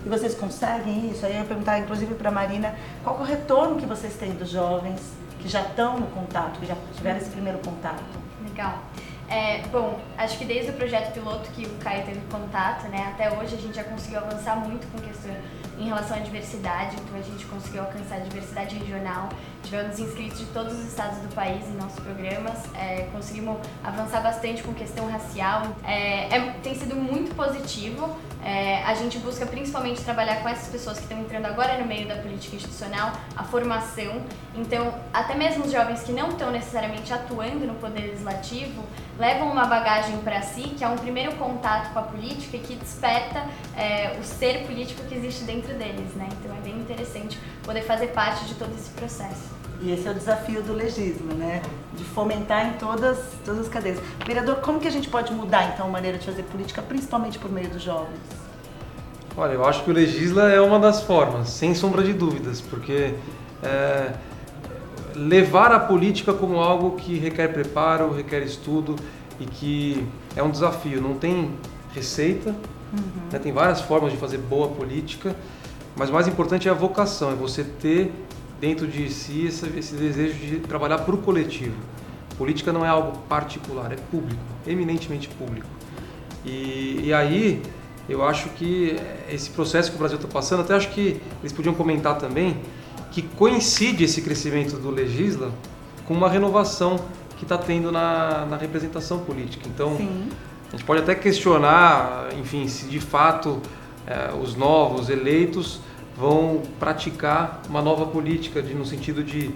E 0.04 0.08
vocês 0.08 0.34
conseguem 0.34 1.10
isso? 1.10 1.24
Aí 1.24 1.32
eu 1.32 1.38
ia 1.40 1.44
perguntar, 1.44 1.78
inclusive, 1.78 2.14
para 2.14 2.28
a 2.28 2.32
Marina, 2.32 2.74
qual 3.02 3.18
é 3.18 3.20
o 3.20 3.24
retorno 3.24 3.76
que 3.76 3.86
vocês 3.86 4.14
têm 4.14 4.32
dos 4.32 4.50
jovens 4.50 5.00
que 5.40 5.48
já 5.48 5.62
estão 5.62 5.98
no 5.98 6.06
contato, 6.08 6.60
que 6.60 6.66
já 6.66 6.76
tiveram 6.94 7.18
esse 7.18 7.30
primeiro 7.30 7.58
contato? 7.58 8.02
Legal. 8.46 8.82
É, 9.28 9.62
bom, 9.72 9.98
acho 10.18 10.38
que 10.38 10.44
desde 10.44 10.70
o 10.70 10.74
projeto 10.74 11.12
piloto 11.12 11.50
que 11.50 11.64
o 11.66 11.74
Caio 11.76 12.04
teve 12.04 12.20
contato, 12.30 12.86
né, 12.88 13.12
até 13.14 13.30
hoje 13.30 13.54
a 13.54 13.58
gente 13.58 13.74
já 13.74 13.84
conseguiu 13.84 14.18
avançar 14.18 14.56
muito 14.56 14.86
com 14.92 14.98
questão 14.98 15.34
em 15.78 15.86
relação 15.86 16.16
à 16.16 16.20
diversidade, 16.20 16.96
então 16.96 17.18
a 17.18 17.22
gente 17.22 17.44
conseguiu 17.46 17.82
alcançar 17.82 18.16
a 18.16 18.18
diversidade 18.20 18.76
regional, 18.76 19.28
tivemos 19.62 19.98
inscritos 19.98 20.38
de 20.38 20.46
todos 20.46 20.72
os 20.72 20.86
estados 20.86 21.18
do 21.18 21.34
país 21.34 21.66
em 21.66 21.72
nossos 21.72 21.98
programas, 22.00 22.62
é, 22.74 23.08
conseguimos 23.12 23.58
avançar 23.82 24.20
bastante 24.20 24.62
com 24.62 24.72
questão 24.72 25.10
racial, 25.10 25.74
é, 25.84 26.36
é 26.36 26.54
tem 26.62 26.74
sido 26.74 26.94
muito 26.94 27.34
positivo, 27.34 28.16
é, 28.44 28.82
a 28.84 28.94
gente 28.94 29.18
busca 29.18 29.46
principalmente 29.46 30.02
trabalhar 30.02 30.42
com 30.42 30.48
essas 30.48 30.68
pessoas 30.68 30.98
que 30.98 31.04
estão 31.04 31.18
entrando 31.18 31.46
agora 31.46 31.78
no 31.78 31.86
meio 31.86 32.06
da 32.06 32.16
política 32.16 32.56
institucional, 32.56 33.12
a 33.34 33.42
formação. 33.42 34.22
Então, 34.54 34.94
até 35.12 35.34
mesmo 35.34 35.64
os 35.64 35.72
jovens 35.72 36.02
que 36.02 36.12
não 36.12 36.28
estão 36.28 36.50
necessariamente 36.50 37.10
atuando 37.12 37.66
no 37.66 37.74
poder 37.76 38.02
legislativo 38.02 38.84
levam 39.18 39.50
uma 39.50 39.64
bagagem 39.66 40.18
para 40.18 40.42
si, 40.42 40.62
que 40.76 40.84
é 40.84 40.88
um 40.88 40.96
primeiro 40.96 41.32
contato 41.36 41.92
com 41.92 41.98
a 41.98 42.02
política 42.02 42.56
e 42.56 42.60
que 42.60 42.74
desperta 42.74 43.44
é, 43.76 44.16
o 44.20 44.24
ser 44.24 44.66
político 44.66 45.02
que 45.04 45.14
existe 45.14 45.44
dentro 45.44 45.74
deles, 45.74 46.14
né? 46.14 46.28
Então, 46.40 46.56
é 46.56 46.60
bem 46.60 46.74
interessante 46.78 47.38
poder 47.62 47.82
fazer 47.82 48.08
parte 48.08 48.44
de 48.44 48.54
todo 48.54 48.74
esse 48.74 48.90
processo. 48.90 49.54
E 49.80 49.92
esse 49.92 50.06
é 50.06 50.10
o 50.10 50.14
desafio 50.14 50.62
do 50.62 50.72
legismo, 50.72 51.34
né? 51.34 51.60
De 51.94 52.04
fomentar 52.04 52.66
em 52.66 52.72
todas, 52.74 53.18
todas 53.44 53.60
as 53.60 53.68
cadeias. 53.68 53.98
Vereador, 54.26 54.56
como 54.56 54.80
que 54.80 54.88
a 54.88 54.90
gente 54.90 55.08
pode 55.08 55.32
mudar 55.32 55.72
então 55.74 55.86
a 55.86 55.90
maneira 55.90 56.18
de 56.18 56.26
fazer 56.26 56.42
política, 56.44 56.82
principalmente 56.82 57.38
por 57.38 57.50
meio 57.50 57.68
dos 57.68 57.82
jovens? 57.82 58.20
Olha, 59.36 59.52
eu 59.52 59.64
acho 59.64 59.82
que 59.82 59.90
o 59.90 59.92
Legisla 59.92 60.50
é 60.50 60.60
uma 60.60 60.78
das 60.78 61.02
formas, 61.02 61.48
sem 61.48 61.74
sombra 61.74 62.04
de 62.04 62.12
dúvidas, 62.12 62.60
porque 62.60 63.14
é, 63.62 64.12
levar 65.14 65.72
a 65.72 65.78
política 65.78 66.32
como 66.32 66.58
algo 66.58 66.96
que 66.96 67.18
requer 67.18 67.52
preparo, 67.52 68.12
requer 68.12 68.42
estudo 68.42 68.96
e 69.38 69.46
que 69.46 70.06
é 70.36 70.42
um 70.42 70.50
desafio. 70.50 71.00
Não 71.00 71.14
tem 71.14 71.50
receita, 71.94 72.50
uhum. 72.50 72.98
né? 73.32 73.38
tem 73.38 73.52
várias 73.52 73.80
formas 73.80 74.12
de 74.12 74.18
fazer 74.18 74.38
boa 74.38 74.68
política, 74.68 75.34
mas 75.96 76.10
o 76.10 76.12
mais 76.12 76.26
importante 76.26 76.68
é 76.68 76.70
a 76.70 76.74
vocação, 76.74 77.30
é 77.30 77.34
você 77.34 77.62
ter 77.64 78.12
dentro 78.60 78.86
de 78.86 79.10
si 79.10 79.46
esse, 79.46 79.66
esse 79.78 79.94
desejo 79.94 80.34
de 80.34 80.60
trabalhar 80.60 80.98
para 80.98 81.14
o 81.14 81.18
coletivo. 81.18 81.76
Política 82.36 82.72
não 82.72 82.84
é 82.84 82.88
algo 82.88 83.18
particular, 83.28 83.92
é 83.92 83.96
público, 84.10 84.42
eminentemente 84.66 85.28
público. 85.28 85.66
E, 86.44 87.00
e 87.04 87.14
aí 87.14 87.62
eu 88.08 88.24
acho 88.24 88.48
que 88.50 88.96
esse 89.30 89.50
processo 89.50 89.90
que 89.90 89.96
o 89.96 89.98
Brasil 89.98 90.16
está 90.16 90.28
passando, 90.28 90.60
até 90.60 90.74
acho 90.74 90.90
que 90.90 91.20
eles 91.40 91.52
podiam 91.52 91.74
comentar 91.74 92.18
também, 92.18 92.56
que 93.14 93.22
coincide 93.22 94.02
esse 94.02 94.20
crescimento 94.22 94.76
do 94.76 94.90
Legisla 94.90 95.52
com 96.04 96.12
uma 96.12 96.28
renovação 96.28 96.98
que 97.36 97.44
está 97.44 97.56
tendo 97.56 97.92
na, 97.92 98.44
na, 98.44 98.56
representação 98.56 99.20
política. 99.20 99.68
Então, 99.68 99.96
Sim. 99.96 100.28
a 100.66 100.70
gente 100.72 100.84
pode 100.84 101.00
até 101.00 101.14
questionar, 101.14 102.30
enfim, 102.36 102.66
se 102.66 102.86
de 102.86 102.98
fato 102.98 103.60
eh, 104.04 104.32
os 104.42 104.56
novos 104.56 105.08
eleitos 105.08 105.80
vão 106.16 106.60
praticar 106.80 107.62
uma 107.68 107.80
nova 107.80 108.04
política 108.04 108.60
de, 108.60 108.74
no 108.74 108.84
sentido 108.84 109.22
de 109.22 109.48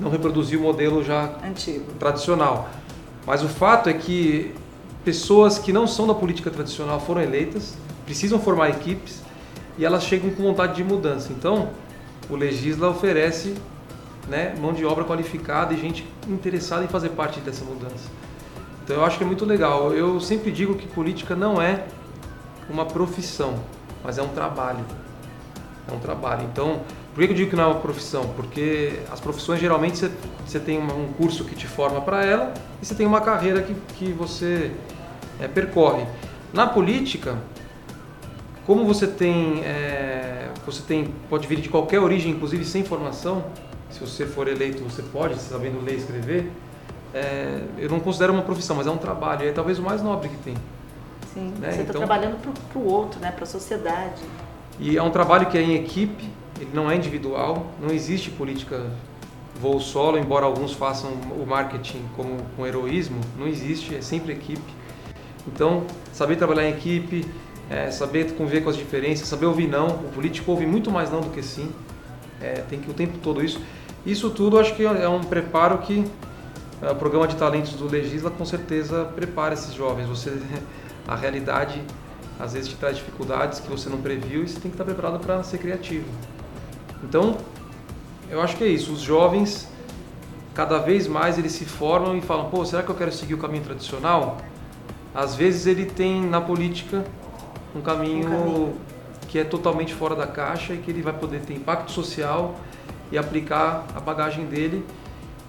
não 0.00 0.10
reproduzir 0.10 0.58
o 0.58 0.62
modelo 0.62 1.04
já 1.04 1.30
antigo, 1.44 1.92
tradicional. 2.00 2.68
Mas 3.24 3.40
o 3.40 3.48
fato 3.48 3.88
é 3.88 3.92
que 3.92 4.52
pessoas 5.04 5.60
que 5.60 5.72
não 5.72 5.86
são 5.86 6.08
da 6.08 6.14
política 6.14 6.50
tradicional 6.50 6.98
foram 6.98 7.22
eleitas, 7.22 7.76
precisam 8.04 8.40
formar 8.40 8.70
equipes 8.70 9.22
e 9.78 9.84
elas 9.84 10.02
chegam 10.02 10.30
com 10.30 10.42
vontade 10.42 10.74
de 10.74 10.82
mudança. 10.82 11.32
Então, 11.32 11.70
o 12.28 12.36
Legisla 12.36 12.88
oferece 12.88 13.54
né, 14.28 14.54
mão 14.60 14.72
de 14.72 14.84
obra 14.84 15.04
qualificada 15.04 15.72
e 15.72 15.80
gente 15.80 16.06
interessada 16.28 16.84
em 16.84 16.88
fazer 16.88 17.10
parte 17.10 17.40
dessa 17.40 17.64
mudança. 17.64 18.10
Então, 18.84 18.96
eu 18.96 19.04
acho 19.04 19.18
que 19.18 19.24
é 19.24 19.26
muito 19.26 19.44
legal. 19.44 19.92
Eu 19.92 20.20
sempre 20.20 20.50
digo 20.50 20.74
que 20.74 20.86
política 20.86 21.34
não 21.34 21.60
é 21.60 21.86
uma 22.68 22.84
profissão, 22.84 23.54
mas 24.02 24.18
é 24.18 24.22
um 24.22 24.28
trabalho 24.28 24.84
é 25.88 25.94
um 25.94 25.98
trabalho. 25.98 26.46
Então, 26.52 26.80
por 27.14 27.24
que 27.24 27.30
eu 27.30 27.36
digo 27.36 27.50
que 27.50 27.56
não 27.56 27.64
é 27.64 27.66
uma 27.68 27.80
profissão? 27.80 28.28
Porque 28.36 28.98
as 29.10 29.20
profissões 29.20 29.60
geralmente 29.60 29.98
você, 29.98 30.10
você 30.44 30.60
tem 30.60 30.78
um 30.78 31.12
curso 31.16 31.44
que 31.44 31.54
te 31.54 31.66
forma 31.66 32.00
para 32.00 32.24
ela 32.24 32.52
e 32.82 32.86
você 32.86 32.94
tem 32.94 33.06
uma 33.06 33.20
carreira 33.20 33.62
que, 33.62 33.74
que 33.94 34.12
você 34.12 34.72
é, 35.40 35.48
percorre. 35.48 36.06
Na 36.52 36.66
política, 36.66 37.38
como 38.66 38.84
você 38.84 39.06
tem, 39.06 39.62
é, 39.64 40.50
você 40.66 40.82
tem, 40.82 41.14
pode 41.30 41.46
vir 41.46 41.60
de 41.60 41.68
qualquer 41.68 42.00
origem, 42.00 42.32
inclusive 42.32 42.64
sem 42.64 42.82
formação, 42.82 43.44
se 43.90 44.00
você 44.00 44.26
for 44.26 44.48
eleito 44.48 44.82
você 44.82 45.02
pode, 45.02 45.36
sabendo 45.36 45.80
ler 45.82 45.94
e 45.94 45.98
escrever, 45.98 46.50
é, 47.14 47.62
eu 47.78 47.88
não 47.88 48.00
considero 48.00 48.32
uma 48.32 48.42
profissão, 48.42 48.74
mas 48.74 48.86
é 48.86 48.90
um 48.90 48.96
trabalho, 48.98 49.48
é 49.48 49.52
talvez 49.52 49.78
o 49.78 49.82
mais 49.82 50.02
nobre 50.02 50.28
que 50.28 50.36
tem. 50.38 50.54
Sim, 51.32 51.52
né? 51.60 51.70
você 51.70 51.80
está 51.82 51.90
então, 51.90 52.00
trabalhando 52.00 52.38
para 52.40 52.78
o 52.78 52.84
outro, 52.84 53.20
né? 53.20 53.30
para 53.30 53.44
a 53.44 53.46
sociedade. 53.46 54.20
E 54.80 54.96
é 54.96 55.02
um 55.02 55.10
trabalho 55.10 55.46
que 55.46 55.56
é 55.56 55.62
em 55.62 55.74
equipe, 55.74 56.28
ele 56.60 56.70
não 56.74 56.90
é 56.90 56.96
individual, 56.96 57.66
não 57.80 57.94
existe 57.94 58.30
política 58.30 58.84
voo 59.60 59.80
solo, 59.80 60.18
embora 60.18 60.44
alguns 60.44 60.72
façam 60.72 61.12
o 61.12 61.46
marketing 61.46 62.04
como 62.16 62.36
com 62.56 62.66
heroísmo, 62.66 63.20
não 63.38 63.46
existe, 63.46 63.94
é 63.94 64.00
sempre 64.00 64.32
equipe. 64.32 64.74
Então, 65.46 65.84
saber 66.12 66.36
trabalhar 66.36 66.68
em 66.68 66.72
equipe, 66.72 67.24
é, 67.70 67.90
saber 67.90 68.32
conviver 68.32 68.62
com 68.62 68.70
as 68.70 68.76
diferenças, 68.76 69.28
saber 69.28 69.46
ouvir 69.46 69.68
não, 69.68 69.88
o 69.88 70.10
político 70.14 70.50
ouve 70.50 70.66
muito 70.66 70.90
mais 70.90 71.10
não 71.10 71.20
do 71.20 71.30
que 71.30 71.42
sim, 71.42 71.70
é, 72.40 72.62
tem 72.68 72.80
que 72.80 72.90
o 72.90 72.94
tempo 72.94 73.18
todo 73.18 73.44
isso. 73.44 73.60
Isso 74.04 74.30
tudo 74.30 74.58
acho 74.58 74.74
que 74.74 74.84
é 74.84 75.08
um 75.08 75.20
preparo 75.20 75.78
que 75.78 76.04
é, 76.80 76.90
o 76.90 76.94
programa 76.94 77.26
de 77.26 77.36
talentos 77.36 77.72
do 77.72 77.88
Legisla 77.88 78.30
com 78.30 78.44
certeza 78.44 79.04
prepara 79.04 79.54
esses 79.54 79.74
jovens. 79.74 80.06
Você, 80.06 80.32
a 81.08 81.16
realidade 81.16 81.82
às 82.38 82.52
vezes 82.52 82.68
te 82.68 82.76
traz 82.76 82.96
dificuldades 82.96 83.60
que 83.60 83.68
você 83.68 83.88
não 83.88 84.00
previu 84.00 84.44
e 84.44 84.48
você 84.48 84.60
tem 84.60 84.70
que 84.70 84.74
estar 84.74 84.84
preparado 84.84 85.18
para 85.18 85.42
ser 85.42 85.58
criativo. 85.58 86.06
Então, 87.02 87.38
eu 88.30 88.40
acho 88.40 88.56
que 88.56 88.64
é 88.64 88.68
isso. 88.68 88.92
Os 88.92 89.00
jovens, 89.00 89.68
cada 90.54 90.78
vez 90.78 91.06
mais 91.06 91.38
eles 91.38 91.52
se 91.52 91.64
formam 91.64 92.16
e 92.16 92.20
falam: 92.20 92.50
pô, 92.50 92.64
será 92.64 92.82
que 92.82 92.90
eu 92.90 92.94
quero 92.94 93.12
seguir 93.12 93.34
o 93.34 93.38
caminho 93.38 93.64
tradicional? 93.64 94.38
Às 95.14 95.34
vezes 95.34 95.66
ele 95.66 95.86
tem 95.86 96.22
na 96.22 96.40
política 96.40 97.04
um 97.76 97.82
caminho, 97.82 98.26
um 98.26 98.30
caminho, 98.30 98.74
que 99.28 99.38
é 99.38 99.44
totalmente 99.44 99.94
fora 99.94 100.14
da 100.14 100.26
caixa 100.26 100.74
e 100.74 100.78
que 100.78 100.90
ele 100.90 101.02
vai 101.02 101.12
poder 101.12 101.40
ter 101.40 101.54
impacto 101.54 101.90
social 101.92 102.54
e 103.10 103.18
aplicar 103.18 103.84
a 103.94 104.00
bagagem 104.00 104.46
dele. 104.46 104.84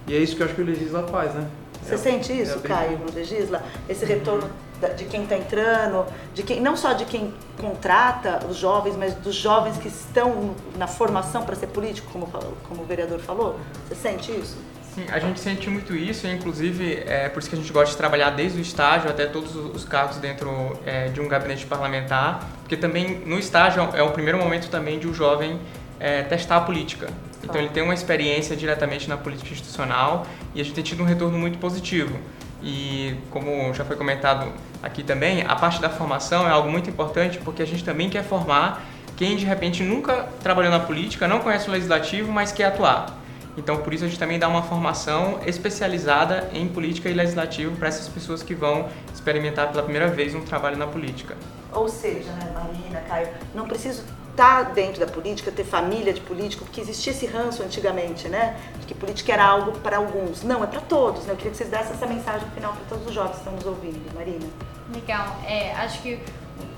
E 0.06 0.14
é 0.14 0.18
isso 0.18 0.36
que 0.36 0.42
eu 0.42 0.46
acho 0.46 0.54
que 0.54 0.62
o 0.62 0.64
Legisla 0.64 1.02
faz, 1.04 1.34
né? 1.34 1.48
Você 1.82 1.94
é, 1.94 1.98
sente 1.98 2.32
isso, 2.32 2.58
é 2.58 2.68
Caio, 2.68 2.98
no 2.98 3.12
Legisla? 3.12 3.62
Esse 3.88 4.04
retorno 4.04 4.48
de 4.96 5.04
quem 5.06 5.24
está 5.24 5.36
entrando, 5.36 6.06
de 6.34 6.42
quem 6.42 6.60
não 6.60 6.76
só 6.76 6.92
de 6.92 7.04
quem 7.04 7.34
contrata 7.60 8.46
os 8.48 8.56
jovens, 8.56 8.96
mas 8.96 9.14
dos 9.14 9.34
jovens 9.34 9.76
que 9.76 9.88
estão 9.88 10.54
na 10.76 10.86
formação 10.86 11.44
para 11.44 11.56
ser 11.56 11.66
político, 11.68 12.10
como, 12.12 12.26
como 12.68 12.82
o 12.82 12.84
vereador 12.84 13.18
falou? 13.18 13.58
Você 13.88 13.94
sente 13.94 14.32
isso? 14.32 14.56
Sim, 14.98 15.04
a 15.12 15.18
gente 15.20 15.38
sente 15.38 15.70
muito 15.70 15.94
isso, 15.94 16.26
e 16.26 16.32
inclusive 16.32 17.04
é 17.06 17.28
por 17.28 17.38
isso 17.38 17.48
que 17.48 17.54
a 17.54 17.58
gente 17.58 17.72
gosta 17.72 17.92
de 17.92 17.96
trabalhar 17.96 18.30
desde 18.30 18.58
o 18.58 18.60
estágio 18.60 19.08
até 19.08 19.26
todos 19.26 19.54
os 19.54 19.84
cargos 19.84 20.16
dentro 20.16 20.76
é, 20.84 21.06
de 21.08 21.20
um 21.20 21.28
gabinete 21.28 21.66
parlamentar, 21.66 22.44
porque 22.60 22.76
também 22.76 23.22
no 23.24 23.38
estágio 23.38 23.88
é 23.94 24.02
o 24.02 24.10
primeiro 24.10 24.38
momento 24.38 24.68
também 24.68 24.98
de 24.98 25.06
o 25.06 25.10
um 25.10 25.14
jovem 25.14 25.60
é, 26.00 26.22
testar 26.22 26.56
a 26.56 26.60
política. 26.62 27.08
Então 27.44 27.60
ele 27.60 27.68
tem 27.68 27.82
uma 27.82 27.94
experiência 27.94 28.56
diretamente 28.56 29.08
na 29.08 29.16
política 29.16 29.52
institucional 29.52 30.26
e 30.52 30.60
a 30.60 30.64
gente 30.64 30.74
tem 30.74 30.82
tido 30.82 31.02
um 31.02 31.06
retorno 31.06 31.38
muito 31.38 31.58
positivo. 31.58 32.18
E 32.60 33.14
como 33.30 33.72
já 33.74 33.84
foi 33.84 33.94
comentado 33.94 34.52
aqui 34.82 35.04
também, 35.04 35.44
a 35.46 35.54
parte 35.54 35.80
da 35.80 35.88
formação 35.88 36.44
é 36.44 36.50
algo 36.50 36.68
muito 36.68 36.90
importante 36.90 37.38
porque 37.38 37.62
a 37.62 37.66
gente 37.66 37.84
também 37.84 38.10
quer 38.10 38.24
formar 38.24 38.84
quem 39.16 39.36
de 39.36 39.44
repente 39.44 39.84
nunca 39.84 40.28
trabalhou 40.42 40.72
na 40.72 40.80
política, 40.80 41.28
não 41.28 41.38
conhece 41.38 41.68
o 41.68 41.72
legislativo, 41.72 42.32
mas 42.32 42.50
quer 42.50 42.64
atuar. 42.64 43.17
Então, 43.58 43.78
por 43.78 43.92
isso 43.92 44.04
a 44.04 44.08
gente 44.08 44.18
também 44.18 44.38
dá 44.38 44.48
uma 44.48 44.62
formação 44.62 45.40
especializada 45.44 46.48
em 46.52 46.68
política 46.68 47.10
e 47.10 47.12
legislativo 47.12 47.76
para 47.76 47.88
essas 47.88 48.06
pessoas 48.08 48.40
que 48.40 48.54
vão 48.54 48.88
experimentar 49.12 49.68
pela 49.70 49.82
primeira 49.82 50.06
vez 50.06 50.32
um 50.32 50.42
trabalho 50.42 50.76
na 50.76 50.86
política. 50.86 51.36
Ou 51.72 51.88
seja, 51.88 52.30
né, 52.32 52.52
Marina, 52.54 53.00
Caio, 53.08 53.28
não 53.54 53.66
preciso 53.66 54.04
estar 54.30 54.62
dentro 54.72 55.04
da 55.04 55.12
política, 55.12 55.50
ter 55.50 55.64
família 55.64 56.12
de 56.12 56.20
político, 56.20 56.64
porque 56.64 56.80
existia 56.80 57.12
esse 57.12 57.26
ranço 57.26 57.60
antigamente, 57.64 58.28
né? 58.28 58.56
De 58.78 58.86
que 58.86 58.94
política 58.94 59.32
era 59.32 59.44
algo 59.44 59.72
para 59.80 59.96
alguns. 59.96 60.44
Não, 60.44 60.62
é 60.62 60.66
para 60.68 60.80
todos, 60.80 61.24
né? 61.24 61.32
Eu 61.32 61.36
queria 61.36 61.50
que 61.50 61.56
vocês 61.56 61.68
dessem 61.68 61.92
essa 61.94 62.06
mensagem 62.06 62.48
final 62.50 62.72
para 62.72 62.84
todos 62.88 63.08
os 63.08 63.12
jovens 63.12 63.32
que 63.32 63.38
estão 63.38 63.54
nos 63.54 63.66
ouvindo. 63.66 64.14
Marina. 64.14 64.46
Legal. 64.94 65.36
É, 65.44 65.72
acho 65.72 66.00
que 66.00 66.20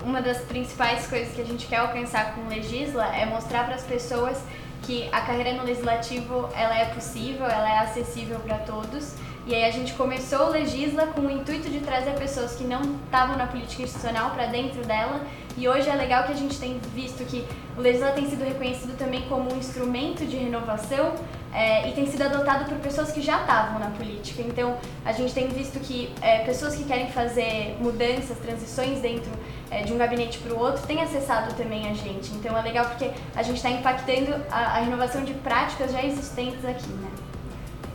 uma 0.03 0.19
das 0.19 0.39
principais 0.39 1.05
coisas 1.05 1.31
que 1.35 1.41
a 1.41 1.45
gente 1.45 1.67
quer 1.67 1.77
alcançar 1.77 2.33
com 2.33 2.41
o 2.41 2.49
Legisla 2.49 3.15
é 3.15 3.27
mostrar 3.27 3.65
para 3.65 3.75
as 3.75 3.83
pessoas 3.83 4.39
que 4.83 5.07
a 5.11 5.21
carreira 5.21 5.53
no 5.53 5.63
legislativo 5.63 6.49
ela 6.55 6.77
é 6.77 6.85
possível, 6.85 7.45
ela 7.45 7.69
é 7.69 7.79
acessível 7.79 8.39
para 8.39 8.57
todos. 8.59 9.15
E 9.45 9.55
aí 9.55 9.63
a 9.63 9.71
gente 9.71 9.93
começou 9.93 10.47
o 10.47 10.49
Legisla 10.49 11.07
com 11.07 11.21
o 11.21 11.31
intuito 11.31 11.67
de 11.67 11.79
trazer 11.79 12.13
pessoas 12.13 12.55
que 12.55 12.63
não 12.63 12.81
estavam 13.05 13.35
na 13.37 13.47
política 13.47 13.81
institucional 13.81 14.31
para 14.31 14.45
dentro 14.45 14.83
dela. 14.85 15.19
E 15.57 15.67
hoje 15.67 15.89
é 15.89 15.95
legal 15.95 16.25
que 16.25 16.31
a 16.31 16.35
gente 16.35 16.59
tem 16.59 16.79
visto 16.93 17.25
que 17.25 17.45
o 17.75 17.81
Legisla 17.81 18.11
tem 18.11 18.29
sido 18.29 18.43
reconhecido 18.43 18.95
também 18.97 19.23
como 19.23 19.51
um 19.51 19.57
instrumento 19.57 20.25
de 20.25 20.37
renovação 20.37 21.15
é, 21.53 21.89
e 21.89 21.93
tem 21.93 22.07
sido 22.07 22.23
adotado 22.23 22.65
por 22.65 22.77
pessoas 22.79 23.11
que 23.11 23.21
já 23.21 23.41
estavam 23.41 23.79
na 23.79 23.87
política. 23.87 24.41
Então, 24.41 24.77
a 25.03 25.11
gente 25.11 25.33
tem 25.33 25.47
visto 25.49 25.79
que 25.79 26.13
é, 26.21 26.39
pessoas 26.39 26.75
que 26.75 26.83
querem 26.83 27.09
fazer 27.09 27.77
mudanças, 27.79 28.37
transições 28.37 28.99
dentro 28.99 29.31
é, 29.69 29.83
de 29.83 29.93
um 29.93 29.97
gabinete 29.97 30.37
para 30.39 30.53
o 30.53 30.59
outro 30.59 30.85
têm 30.85 31.01
acessado 31.01 31.53
também 31.55 31.89
a 31.89 31.93
gente. 31.93 32.33
Então, 32.33 32.57
é 32.57 32.61
legal 32.61 32.85
porque 32.85 33.11
a 33.35 33.43
gente 33.43 33.57
está 33.57 33.69
impactando 33.69 34.35
a, 34.49 34.77
a, 34.77 34.79
renovação 34.79 35.23
de 35.23 35.33
práticas 35.35 35.91
já 35.91 36.03
existentes 36.03 36.63
aqui, 36.65 36.89
né? 36.89 37.09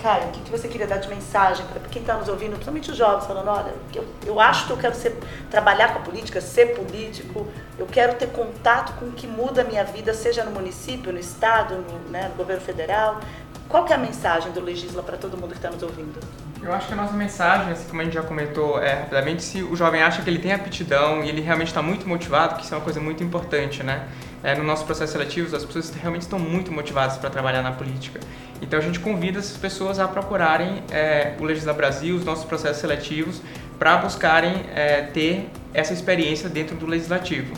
Cara, 0.02 0.26
o 0.26 0.30
que, 0.30 0.40
que 0.40 0.50
você 0.50 0.68
queria 0.68 0.86
dar 0.86 0.98
de 0.98 1.08
mensagem 1.08 1.66
para 1.66 1.80
quem 1.88 2.02
está 2.02 2.16
nos 2.16 2.28
ouvindo, 2.28 2.50
principalmente 2.50 2.90
os 2.90 2.96
jovens, 2.96 3.26
falando, 3.26 3.48
olha, 3.48 3.74
eu, 3.94 4.04
eu 4.24 4.38
acho 4.38 4.66
que 4.66 4.72
eu 4.72 4.76
quero 4.76 4.94
ser, 4.94 5.16
trabalhar 5.50 5.92
com 5.92 5.98
a 5.98 6.02
política, 6.02 6.40
ser 6.40 6.76
político, 6.76 7.46
eu 7.78 7.86
quero 7.86 8.14
ter 8.14 8.28
contato 8.28 8.92
com 8.98 9.06
o 9.06 9.12
que 9.12 9.26
muda 9.26 9.62
a 9.62 9.64
minha 9.64 9.82
vida, 9.84 10.12
seja 10.12 10.44
no 10.44 10.50
município, 10.50 11.12
no 11.12 11.18
estado, 11.18 11.76
no, 11.76 12.10
né, 12.10 12.28
no 12.28 12.34
governo 12.36 12.62
federal, 12.62 13.20
qual 13.68 13.86
é 13.88 13.94
a 13.94 13.98
mensagem 13.98 14.52
do 14.52 14.60
Legisla 14.60 15.02
para 15.02 15.16
todo 15.16 15.36
mundo 15.36 15.50
que 15.50 15.56
está 15.56 15.70
nos 15.70 15.82
ouvindo? 15.82 16.20
Eu 16.62 16.72
acho 16.72 16.86
que 16.86 16.94
a 16.94 16.96
nossa 16.96 17.12
mensagem, 17.12 17.72
assim 17.72 17.88
como 17.88 18.00
a 18.00 18.04
gente 18.04 18.14
já 18.14 18.22
comentou 18.22 18.80
é, 18.80 18.94
rapidamente, 18.94 19.42
se 19.42 19.62
o 19.62 19.76
jovem 19.76 20.02
acha 20.02 20.22
que 20.22 20.30
ele 20.30 20.38
tem 20.38 20.52
aptidão 20.52 21.22
e 21.22 21.28
ele 21.28 21.40
realmente 21.40 21.68
está 21.68 21.82
muito 21.82 22.08
motivado, 22.08 22.56
que 22.56 22.64
isso 22.64 22.74
é 22.74 22.76
uma 22.76 22.82
coisa 22.82 23.00
muito 23.00 23.22
importante, 23.22 23.82
né? 23.82 24.08
É, 24.42 24.54
no 24.54 24.64
nosso 24.64 24.84
processo 24.84 25.12
seletivo, 25.12 25.54
as 25.54 25.64
pessoas 25.64 25.92
realmente 25.94 26.22
estão 26.22 26.38
muito 26.38 26.72
motivadas 26.72 27.16
para 27.18 27.28
trabalhar 27.28 27.62
na 27.62 27.72
política. 27.72 28.20
Então 28.62 28.78
a 28.78 28.82
gente 28.82 29.00
convida 29.00 29.38
essas 29.38 29.56
pessoas 29.56 29.98
a 29.98 30.08
procurarem 30.08 30.82
é, 30.90 31.34
o 31.38 31.44
Legisla 31.44 31.72
Brasil, 31.72 32.16
os 32.16 32.24
nossos 32.24 32.44
processos 32.44 32.78
seletivos, 32.78 33.42
para 33.78 33.96
buscarem 33.98 34.64
é, 34.74 35.02
ter 35.02 35.50
essa 35.74 35.92
experiência 35.92 36.48
dentro 36.48 36.76
do 36.76 36.86
legislativo. 36.86 37.54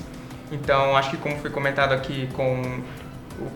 Então 0.50 0.96
acho 0.96 1.10
que 1.10 1.16
como 1.18 1.36
foi 1.38 1.50
comentado 1.50 1.92
aqui 1.92 2.28
com 2.32 2.80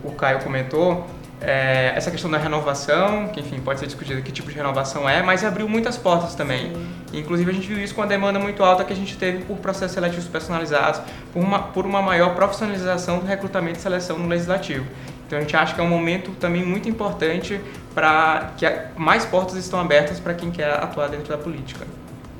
o, 0.04 0.08
o 0.08 0.12
Caio 0.12 0.40
comentou, 0.40 1.06
é, 1.42 1.92
essa 1.96 2.10
questão 2.10 2.30
da 2.30 2.38
renovação, 2.38 3.28
que 3.28 3.40
enfim 3.40 3.60
pode 3.60 3.80
ser 3.80 3.86
discutido 3.86 4.22
que 4.22 4.30
tipo 4.30 4.48
de 4.48 4.56
renovação 4.56 5.08
é, 5.08 5.22
mas 5.22 5.44
abriu 5.44 5.68
muitas 5.68 5.96
portas 5.96 6.34
também. 6.34 6.72
Inclusive 7.12 7.50
a 7.50 7.54
gente 7.54 7.66
viu 7.66 7.82
isso 7.82 7.94
com 7.94 8.02
a 8.02 8.06
demanda 8.06 8.38
muito 8.38 8.62
alta 8.62 8.84
que 8.84 8.92
a 8.92 8.96
gente 8.96 9.16
teve 9.16 9.44
por 9.44 9.58
processos 9.58 9.92
seletivos 9.92 10.26
personalizados, 10.26 11.00
por 11.32 11.42
uma, 11.42 11.58
por 11.58 11.84
uma 11.84 12.00
maior 12.00 12.34
profissionalização 12.34 13.18
do 13.18 13.26
recrutamento 13.26 13.78
e 13.78 13.82
seleção 13.82 14.18
no 14.18 14.28
legislativo. 14.28 14.86
Então 15.26 15.38
a 15.38 15.42
gente 15.42 15.56
acha 15.56 15.74
que 15.74 15.80
é 15.80 15.84
um 15.84 15.88
momento 15.88 16.30
também 16.32 16.64
muito 16.64 16.88
importante 16.88 17.60
para 17.94 18.52
que 18.56 18.66
mais 18.96 19.24
portas 19.24 19.56
estão 19.56 19.80
abertas 19.80 20.20
para 20.20 20.34
quem 20.34 20.50
quer 20.50 20.70
atuar 20.70 21.08
dentro 21.08 21.28
da 21.28 21.38
política. 21.38 21.86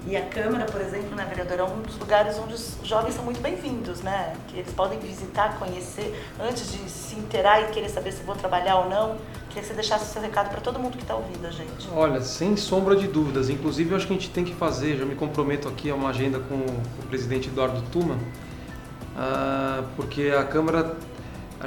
E 0.04 0.16
a 0.16 0.26
Câmara, 0.26 0.64
por 0.64 0.80
exemplo, 0.80 1.14
né, 1.14 1.24
vereadora, 1.28 1.62
é 1.62 1.64
um 1.64 1.80
dos 1.80 1.96
lugares 1.96 2.36
onde 2.36 2.54
os 2.54 2.76
jovens 2.82 3.14
são 3.14 3.24
muito 3.24 3.40
bem-vindos, 3.40 4.00
né? 4.00 4.34
Que 4.48 4.58
eles 4.58 4.72
podem 4.72 4.98
visitar, 4.98 5.56
conhecer, 5.60 6.12
antes 6.40 6.72
de 6.72 6.90
se 6.90 7.14
inteirar 7.14 7.62
e 7.62 7.66
querer 7.66 7.88
saber 7.88 8.10
se 8.10 8.24
vou 8.24 8.34
trabalhar 8.34 8.78
ou 8.78 8.90
não. 8.90 9.16
Queria 9.48 9.62
que 9.62 9.64
você 9.68 9.74
deixasse 9.74 10.04
o 10.06 10.08
seu 10.08 10.20
recado 10.20 10.50
para 10.50 10.60
todo 10.60 10.78
mundo 10.78 10.96
que 10.96 11.04
está 11.04 11.14
ouvindo 11.14 11.46
a 11.46 11.50
gente. 11.50 11.88
Olha, 11.94 12.20
sem 12.20 12.56
sombra 12.56 12.96
de 12.96 13.06
dúvidas. 13.06 13.48
Inclusive, 13.48 13.92
eu 13.92 13.96
acho 13.96 14.06
que 14.08 14.12
a 14.12 14.16
gente 14.16 14.30
tem 14.30 14.44
que 14.44 14.54
fazer, 14.54 14.96
já 14.96 15.04
me 15.04 15.14
comprometo 15.14 15.68
aqui 15.68 15.88
a 15.88 15.94
uma 15.94 16.08
agenda 16.08 16.40
com 16.40 16.56
o 16.56 17.06
presidente 17.08 17.48
Eduardo 17.48 17.80
Tuma, 17.92 18.14
uh, 18.14 19.84
porque 19.94 20.32
a 20.36 20.42
Câmara, 20.42 20.96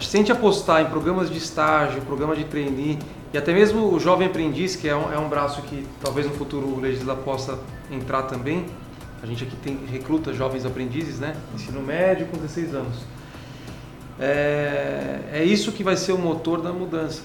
se 0.01 0.17
a 0.17 0.19
gente 0.19 0.31
apostar 0.31 0.81
em 0.81 0.85
programas 0.87 1.29
de 1.29 1.37
estágio, 1.37 2.01
programa 2.01 2.35
de 2.35 2.43
trainee, 2.43 2.99
e 3.33 3.37
até 3.37 3.53
mesmo 3.53 3.93
o 3.93 3.99
jovem 3.99 4.27
aprendiz, 4.27 4.75
que 4.75 4.89
é 4.89 4.95
um, 4.95 5.13
é 5.13 5.17
um 5.17 5.29
braço 5.29 5.61
que 5.61 5.87
talvez 6.01 6.27
no 6.27 6.33
futuro 6.33 6.67
o 6.67 6.79
legislador 6.81 7.23
possa 7.23 7.59
entrar 7.91 8.23
também. 8.23 8.65
A 9.21 9.25
gente 9.25 9.43
aqui 9.43 9.55
tem 9.55 9.79
recruta 9.85 10.33
jovens 10.33 10.65
aprendizes, 10.65 11.19
né? 11.19 11.35
Ensino 11.53 11.81
médio 11.81 12.27
com 12.27 12.37
16 12.37 12.75
anos. 12.75 12.97
É, 14.19 15.19
é 15.33 15.43
isso 15.43 15.71
que 15.71 15.83
vai 15.83 15.97
ser 15.97 16.11
o 16.11 16.17
motor 16.17 16.61
da 16.61 16.71
mudança. 16.71 17.23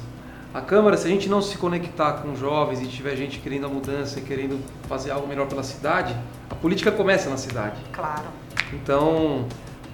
A 0.53 0.61
Câmara, 0.61 0.97
se 0.97 1.07
a 1.07 1.11
gente 1.11 1.29
não 1.29 1.41
se 1.41 1.57
conectar 1.57 2.15
com 2.15 2.35
jovens 2.35 2.81
e 2.81 2.87
tiver 2.87 3.15
gente 3.15 3.39
querendo 3.39 3.67
a 3.67 3.69
mudança 3.69 4.19
e 4.19 4.23
querendo 4.23 4.59
fazer 4.89 5.13
algo 5.13 5.29
melhor 5.29 5.47
pela 5.47 5.63
cidade, 5.63 6.17
a 6.49 6.55
política 6.57 6.91
começa 6.91 7.31
na 7.31 7.37
cidade. 7.37 7.81
Claro. 7.93 8.25
Então, 8.73 9.47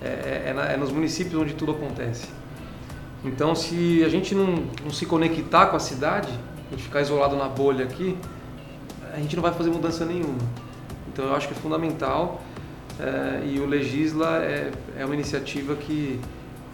é, 0.03 0.55
é, 0.57 0.73
é 0.75 0.77
nos 0.79 0.91
municípios 0.91 1.35
onde 1.41 1.53
tudo 1.53 1.73
acontece. 1.73 2.27
Então, 3.23 3.55
se 3.55 4.03
a 4.03 4.09
gente 4.09 4.35
não, 4.35 4.65
não 4.83 4.91
se 4.91 5.05
conectar 5.05 5.67
com 5.67 5.77
a 5.77 5.81
cidade, 5.81 6.29
a 6.69 6.71
gente 6.71 6.85
ficar 6.85 7.03
isolado 7.03 7.37
na 7.37 7.49
bolha 7.49 7.85
aqui, 7.85 8.17
a 9.17 9.21
gente 9.21 9.35
não 9.35 9.43
vai 9.43 9.53
fazer 9.53 9.71
mudança 9.71 10.05
nenhuma. 10.05 10.39
Então, 11.09 11.25
eu 11.25 11.35
acho 11.35 11.49
que 11.49 11.55
é 11.55 11.57
fundamental 11.57 12.43
é, 13.01 13.47
e 13.47 13.59
o 13.59 13.67
Legisla 13.67 14.43
é, 14.45 14.71
é 14.99 15.05
uma 15.05 15.15
iniciativa 15.15 15.75
que 15.75 16.21